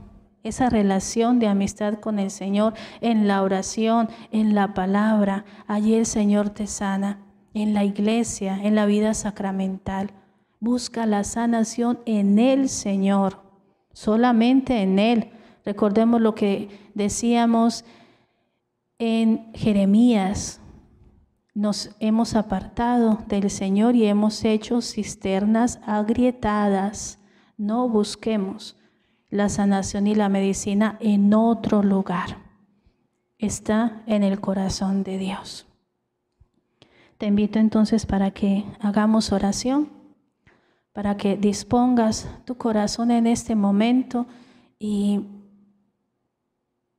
Esa 0.45 0.70
relación 0.70 1.38
de 1.38 1.47
amistad 1.49 1.95
con 1.95 2.18
el 2.18 2.30
Señor 2.30 2.74
en 3.01 3.28
la 3.28 3.43
oración, 3.43 4.09
en 4.30 4.55
la 4.55 4.72
palabra. 4.74 5.45
Allí 5.66 5.95
el 5.95 6.07
Señor 6.07 6.51
te 6.51 6.66
sana. 6.66 7.20
En 7.55 7.74
la 7.74 7.84
iglesia, 7.84 8.59
en 8.62 8.74
la 8.74 8.86
vida 8.86 9.12
sacramental. 9.14 10.12
Busca 10.59 11.07
la 11.07 11.22
sanación 11.24 11.99
en 12.07 12.38
el 12.38 12.68
Señor. 12.68 13.43
Solamente 13.93 14.80
en 14.80 14.99
Él 14.99 15.32
Recordemos 15.64 16.20
lo 16.20 16.34
que 16.34 16.68
decíamos 16.94 17.84
en 18.98 19.52
Jeremías. 19.54 20.60
Nos 21.54 21.94
hemos 22.00 22.34
apartado 22.34 23.18
del 23.26 23.50
Señor 23.50 23.94
y 23.94 24.06
hemos 24.06 24.44
hecho 24.44 24.80
cisternas 24.80 25.80
agrietadas. 25.86 27.18
No 27.56 27.88
busquemos 27.88 28.76
la 29.28 29.48
sanación 29.48 30.06
y 30.06 30.14
la 30.14 30.28
medicina 30.28 30.96
en 31.00 31.32
otro 31.34 31.82
lugar. 31.82 32.38
Está 33.38 34.02
en 34.06 34.22
el 34.22 34.40
corazón 34.40 35.02
de 35.02 35.18
Dios. 35.18 35.66
Te 37.18 37.26
invito 37.26 37.58
entonces 37.58 38.06
para 38.06 38.30
que 38.30 38.64
hagamos 38.80 39.32
oración 39.32 40.02
para 40.92 41.16
que 41.16 41.36
dispongas 41.36 42.28
tu 42.44 42.56
corazón 42.56 43.10
en 43.10 43.26
este 43.26 43.54
momento 43.54 44.26
y 44.78 45.20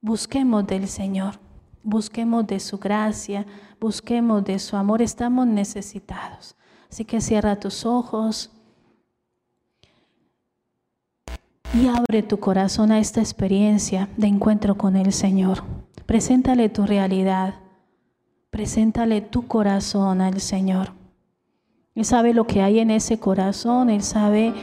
busquemos 0.03 0.67
del 0.67 0.87
Señor, 0.87 1.39
busquemos 1.81 2.45
de 2.45 2.59
su 2.59 2.77
gracia, 2.77 3.45
busquemos 3.79 4.43
de 4.43 4.59
su 4.59 4.75
amor. 4.75 5.01
Estamos 5.01 5.47
necesitados. 5.47 6.55
Así 6.91 7.05
que 7.05 7.21
cierra 7.21 7.59
tus 7.59 7.85
ojos 7.85 8.51
y 11.73 11.87
abre 11.87 12.21
tu 12.21 12.37
corazón 12.39 12.91
a 12.91 12.99
esta 12.99 13.21
experiencia 13.21 14.09
de 14.17 14.27
encuentro 14.27 14.77
con 14.77 14.97
el 14.97 15.13
Señor. 15.13 15.63
Preséntale 16.05 16.67
tu 16.67 16.85
realidad, 16.85 17.55
preséntale 18.51 19.21
tu 19.21 19.47
corazón 19.47 20.19
al 20.21 20.41
Señor. 20.41 20.91
Él 21.95 22.03
sabe 22.03 22.33
lo 22.33 22.45
que 22.45 22.61
hay 22.61 22.79
en 22.79 22.91
ese 22.91 23.19
corazón, 23.19 23.89
Él 23.89 24.03
sabe 24.03 24.53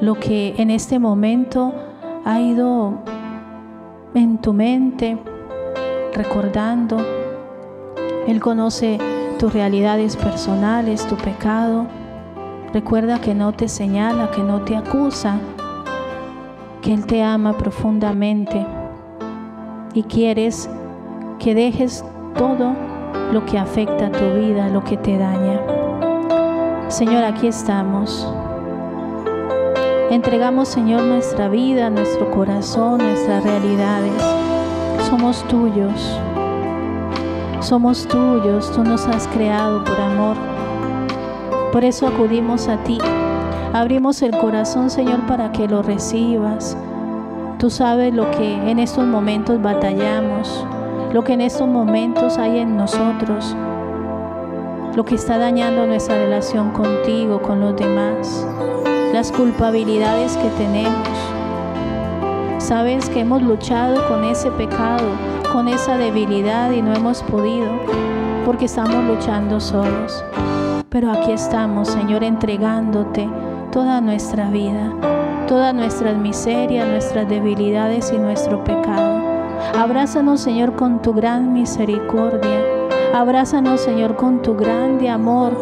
lo 0.00 0.20
que 0.20 0.54
en 0.58 0.70
este 0.70 0.98
momento 1.00 1.74
ha 2.24 2.40
ido 2.40 3.02
en 4.14 4.38
tu 4.38 4.52
mente 4.52 5.18
recordando. 6.14 6.98
Él 8.26 8.40
conoce 8.40 8.98
tus 9.38 9.52
realidades 9.52 10.16
personales, 10.16 11.06
tu 11.06 11.16
pecado. 11.16 11.86
Recuerda 12.72 13.20
que 13.20 13.34
no 13.34 13.52
te 13.52 13.68
señala, 13.68 14.30
que 14.30 14.42
no 14.42 14.62
te 14.62 14.76
acusa, 14.76 15.38
que 16.82 16.92
Él 16.92 17.06
te 17.06 17.22
ama 17.22 17.56
profundamente 17.56 18.66
y 19.94 20.04
quieres 20.04 20.68
que 21.38 21.54
dejes 21.54 22.04
todo 22.36 22.74
lo 23.32 23.44
que 23.44 23.58
afecta 23.58 24.06
a 24.06 24.12
tu 24.12 24.38
vida, 24.38 24.68
lo 24.68 24.84
que 24.84 24.96
te 24.96 25.18
daña. 25.18 25.60
Señor, 26.88 27.24
aquí 27.24 27.46
estamos. 27.46 28.32
Entregamos, 30.10 30.66
Señor, 30.66 31.02
nuestra 31.02 31.48
vida, 31.48 31.88
nuestro 31.88 32.32
corazón, 32.32 32.98
nuestras 32.98 33.44
realidades. 33.44 34.20
Somos 35.08 35.44
tuyos. 35.44 36.18
Somos 37.60 38.08
tuyos. 38.08 38.72
Tú 38.72 38.82
nos 38.82 39.06
has 39.06 39.28
creado 39.28 39.84
por 39.84 40.00
amor. 40.00 40.36
Por 41.70 41.84
eso 41.84 42.08
acudimos 42.08 42.66
a 42.66 42.82
ti. 42.82 42.98
Abrimos 43.72 44.20
el 44.22 44.36
corazón, 44.36 44.90
Señor, 44.90 45.28
para 45.28 45.52
que 45.52 45.68
lo 45.68 45.80
recibas. 45.80 46.76
Tú 47.60 47.70
sabes 47.70 48.12
lo 48.12 48.28
que 48.32 48.54
en 48.68 48.80
estos 48.80 49.06
momentos 49.06 49.62
batallamos, 49.62 50.66
lo 51.12 51.22
que 51.22 51.34
en 51.34 51.42
estos 51.42 51.68
momentos 51.68 52.36
hay 52.36 52.58
en 52.58 52.76
nosotros, 52.76 53.54
lo 54.96 55.04
que 55.04 55.14
está 55.14 55.38
dañando 55.38 55.86
nuestra 55.86 56.16
relación 56.16 56.72
contigo, 56.72 57.40
con 57.40 57.60
los 57.60 57.76
demás, 57.76 58.44
las 59.12 59.32
culpabilidades 59.32 60.36
que 60.36 60.48
tenemos. 60.50 61.08
Sabes 62.58 63.08
que 63.08 63.20
hemos 63.20 63.42
luchado 63.42 64.06
con 64.08 64.24
ese 64.24 64.50
pecado, 64.52 65.08
con 65.52 65.66
esa 65.66 65.96
debilidad 65.98 66.70
y 66.70 66.80
no 66.80 66.94
hemos 66.94 67.22
podido 67.24 67.68
porque 68.46 68.66
estamos 68.66 69.04
luchando 69.04 69.58
solos. 69.58 70.24
Pero 70.88 71.10
aquí 71.10 71.32
estamos, 71.32 71.88
Señor, 71.88 72.22
entregándote 72.22 73.28
toda 73.72 74.00
nuestra 74.00 74.48
vida, 74.50 74.92
todas 75.48 75.74
nuestras 75.74 76.16
miserias, 76.16 76.86
nuestras 76.86 77.28
debilidades 77.28 78.12
y 78.12 78.18
nuestro 78.18 78.62
pecado. 78.62 79.20
Abrázanos, 79.76 80.40
Señor, 80.40 80.76
con 80.76 81.02
tu 81.02 81.12
gran 81.12 81.52
misericordia. 81.52 82.60
Abrázanos, 83.12 83.80
Señor, 83.80 84.16
con 84.16 84.42
tu 84.42 84.54
grande 84.54 85.08
amor. 85.08 85.56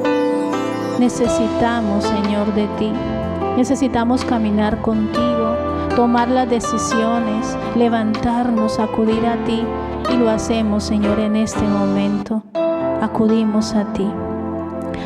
Necesitamos, 0.99 2.05
Señor, 2.05 2.53
de 2.55 2.67
ti. 2.79 2.93
Necesitamos 3.59 4.25
caminar 4.25 4.81
contigo, 4.81 5.55
tomar 5.95 6.31
las 6.31 6.49
decisiones, 6.49 7.59
levantarnos, 7.77 8.79
acudir 8.79 9.27
a 9.27 9.37
ti. 9.45 9.63
Y 10.11 10.17
lo 10.17 10.31
hacemos, 10.31 10.85
Señor, 10.85 11.21
en 11.21 11.37
este 11.37 11.61
momento. 11.63 12.43
Acudimos 13.03 13.75
a 13.75 13.93
ti. 13.93 14.11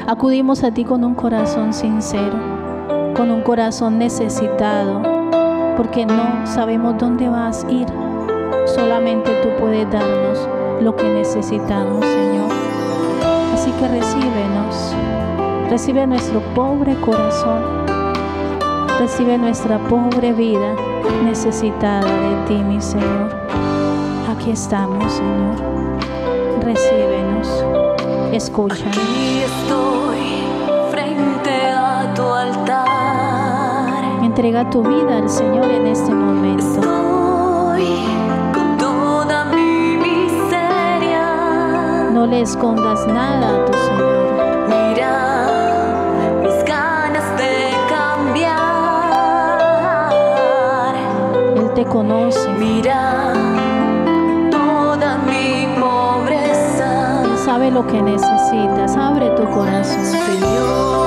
Acudimos 0.06 0.62
a 0.62 0.70
ti 0.70 0.84
con 0.84 1.02
un 1.02 1.16
corazón 1.16 1.72
sincero 1.72 2.62
con 3.14 3.30
un 3.30 3.42
corazón 3.42 3.98
necesitado, 3.98 5.02
porque 5.76 6.06
no 6.06 6.46
sabemos 6.46 6.96
dónde 6.98 7.28
vas 7.28 7.64
a 7.64 7.70
ir. 7.70 7.86
Solamente 8.66 9.30
tú 9.42 9.48
puedes 9.60 9.90
darnos 9.90 10.48
lo 10.80 10.96
que 10.96 11.08
necesitamos, 11.08 12.04
Señor. 12.04 12.50
Así 13.52 13.70
que 13.72 13.88
recíbenos, 13.88 14.94
recibe 15.68 16.06
nuestro 16.06 16.40
pobre 16.54 16.94
corazón, 16.96 17.91
recibe 18.98 19.38
nuestra 19.38 19.78
pobre 19.88 20.32
vida 20.32 20.74
necesitada 21.24 22.04
de 22.04 22.46
ti, 22.46 22.54
mi 22.54 22.80
Señor. 22.80 23.34
Aquí 24.30 24.50
estamos, 24.50 25.12
Señor. 25.12 25.56
Recíbenos, 26.62 27.64
escucha. 28.32 28.88
Aquí 28.88 29.42
estoy 29.44 30.44
frente 30.90 31.50
a 31.50 32.12
tu 32.14 32.22
altar. 32.22 34.04
Entrega 34.22 34.68
tu 34.70 34.82
vida 34.82 35.18
al 35.18 35.28
Señor 35.28 35.70
en 35.70 35.86
este 35.86 36.12
momento. 36.12 36.64
Estoy 36.64 37.84
con 38.54 38.76
toda 38.78 39.44
mi 39.46 39.96
miseria. 39.96 41.24
No 42.12 42.26
le 42.26 42.42
escondas 42.42 43.06
nada 43.06 43.62
a 43.62 43.64
tu 43.64 43.72
Señor. 43.78 44.21
Conoce. 51.92 52.48
Mira 52.58 53.34
toda 54.50 55.18
mi 55.18 55.68
pobreza. 55.78 57.22
Él 57.24 57.38
sabe 57.44 57.70
lo 57.70 57.86
que 57.86 58.00
necesitas. 58.00 58.96
Abre 58.96 59.28
tu 59.36 59.44
corazón. 59.50 60.04
Señor, 60.06 61.01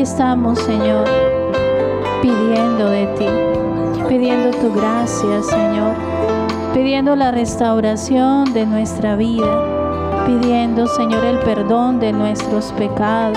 Aquí 0.00 0.08
estamos, 0.08 0.58
Señor, 0.60 1.04
pidiendo 2.22 2.88
de 2.88 3.06
ti, 3.18 3.26
pidiendo 4.08 4.50
tu 4.56 4.72
gracia, 4.72 5.42
Señor, 5.42 5.92
pidiendo 6.72 7.14
la 7.16 7.30
restauración 7.30 8.50
de 8.54 8.64
nuestra 8.64 9.16
vida, 9.16 10.24
pidiendo, 10.24 10.86
Señor, 10.86 11.22
el 11.22 11.38
perdón 11.40 12.00
de 12.00 12.14
nuestros 12.14 12.72
pecados, 12.78 13.36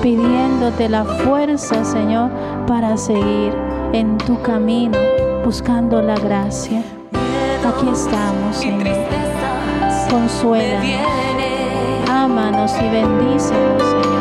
pidiéndote 0.00 0.88
la 0.88 1.04
fuerza, 1.04 1.84
Señor, 1.84 2.30
para 2.68 2.96
seguir 2.96 3.52
en 3.92 4.16
tu 4.16 4.40
camino, 4.42 4.96
buscando 5.44 6.00
la 6.02 6.14
gracia. 6.14 6.84
Aquí 7.66 7.88
estamos, 7.92 8.54
Señor. 8.54 8.84
vienen, 10.80 12.08
ámanos 12.08 12.72
y 12.80 12.88
bendícenos, 12.90 13.82
Señor. 13.82 14.19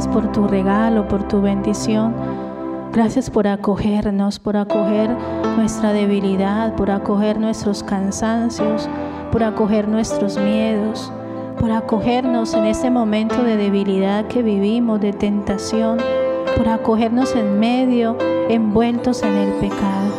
Gracias 0.00 0.14
por 0.14 0.32
tu 0.32 0.48
regalo, 0.48 1.08
por 1.08 1.28
tu 1.28 1.42
bendición. 1.42 2.14
Gracias 2.90 3.28
por 3.28 3.46
acogernos, 3.46 4.38
por 4.38 4.56
acoger 4.56 5.10
nuestra 5.58 5.92
debilidad, 5.92 6.74
por 6.74 6.90
acoger 6.90 7.38
nuestros 7.38 7.82
cansancios, 7.82 8.88
por 9.30 9.42
acoger 9.42 9.88
nuestros 9.88 10.38
miedos, 10.38 11.12
por 11.58 11.70
acogernos 11.70 12.54
en 12.54 12.64
este 12.64 12.88
momento 12.88 13.42
de 13.42 13.58
debilidad 13.58 14.26
que 14.26 14.42
vivimos, 14.42 15.02
de 15.02 15.12
tentación, 15.12 15.98
por 16.56 16.70
acogernos 16.70 17.36
en 17.36 17.60
medio, 17.60 18.16
envueltos 18.48 19.22
en 19.22 19.36
el 19.36 19.52
pecado. 19.60 20.14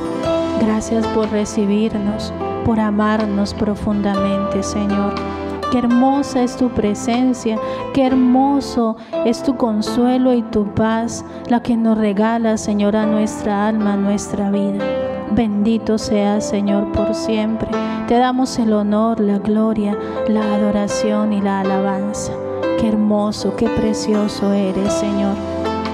Gracias 0.60 1.08
por 1.08 1.28
recibirnos, 1.32 2.32
por 2.66 2.80
amarnos 2.80 3.56
profundamente, 3.56 4.62
Señor. 4.62 5.41
Qué 5.72 5.78
hermosa 5.78 6.44
es 6.44 6.58
tu 6.58 6.68
presencia, 6.68 7.58
qué 7.94 8.06
hermoso 8.06 8.98
es 9.26 9.42
tu 9.42 9.56
consuelo 9.56 10.34
y 10.34 10.42
tu 10.42 10.66
paz, 10.74 11.24
la 11.48 11.64
que 11.64 11.78
nos 11.78 11.98
regala, 11.98 12.58
Señor, 12.58 12.98
a 12.98 13.06
nuestra 13.06 13.70
alma, 13.70 13.94
a 13.94 13.98
nuestra 13.98 14.52
vida. 14.52 14.84
Bendito 15.32 15.98
seas, 15.98 16.50
Señor, 16.50 16.92
por 16.92 17.16
siempre. 17.16 17.70
Te 18.10 18.18
damos 18.18 18.60
el 18.60 18.74
honor, 18.74 19.22
la 19.22 19.38
gloria, 19.38 19.98
la 20.28 20.56
adoración 20.56 21.32
y 21.32 21.40
la 21.40 21.62
alabanza. 21.62 22.34
Qué 22.78 22.90
hermoso, 22.90 23.56
qué 23.56 23.70
precioso 23.70 24.52
eres, 24.52 24.92
Señor. 24.92 25.36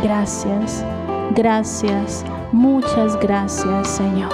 Gracias, 0.01 0.83
gracias, 1.35 2.25
muchas 2.51 3.15
gracias, 3.19 3.87
Señor. 3.89 4.31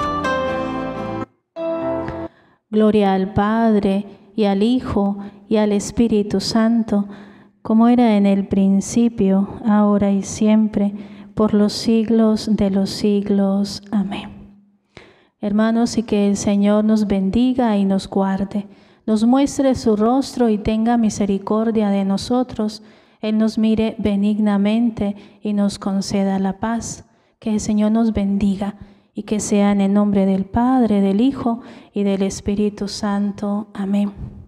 Gloria 2.69 3.13
al 3.13 3.33
Padre 3.33 4.22
y 4.36 4.45
al 4.45 4.63
Hijo 4.63 5.17
y 5.47 5.57
al 5.57 5.71
Espíritu 5.71 6.39
Santo, 6.39 7.07
como 7.61 7.88
era 7.88 8.17
en 8.17 8.25
el 8.25 8.47
principio, 8.47 9.49
ahora 9.65 10.11
y 10.11 10.23
siempre, 10.23 10.93
por 11.34 11.53
los 11.53 11.73
siglos 11.73 12.49
de 12.51 12.69
los 12.69 12.89
siglos. 12.89 13.81
Amén. 13.91 14.29
Hermanos, 15.39 15.97
y 15.97 16.03
que 16.03 16.27
el 16.27 16.38
Señor 16.38 16.86
nos 16.86 17.07
bendiga 17.07 17.75
y 17.77 17.86
nos 17.86 18.09
guarde, 18.09 18.67
nos 19.05 19.25
muestre 19.25 19.75
su 19.75 19.95
rostro 19.95 20.49
y 20.49 20.57
tenga 20.57 20.97
misericordia 20.97 21.89
de 21.89 22.05
nosotros, 22.05 22.84
Él 23.21 23.38
nos 23.38 23.57
mire 23.57 23.95
benignamente 23.97 25.15
y 25.41 25.53
nos 25.53 25.79
conceda 25.79 26.39
la 26.39 26.59
paz. 26.59 27.05
Que 27.39 27.51
el 27.51 27.59
Señor 27.59 27.91
nos 27.91 28.13
bendiga 28.13 28.75
y 29.14 29.24
que 29.24 29.39
sea 29.39 29.72
en 29.72 29.82
el 29.82 29.93
nombre 29.93 30.26
del 30.26 30.45
Padre, 30.45 31.01
del 31.01 31.22
Hijo 31.22 31.61
y 31.93 32.03
del 32.03 32.24
Espíritu 32.24 32.88
Santo. 32.88 33.68
Amén. 33.74 34.42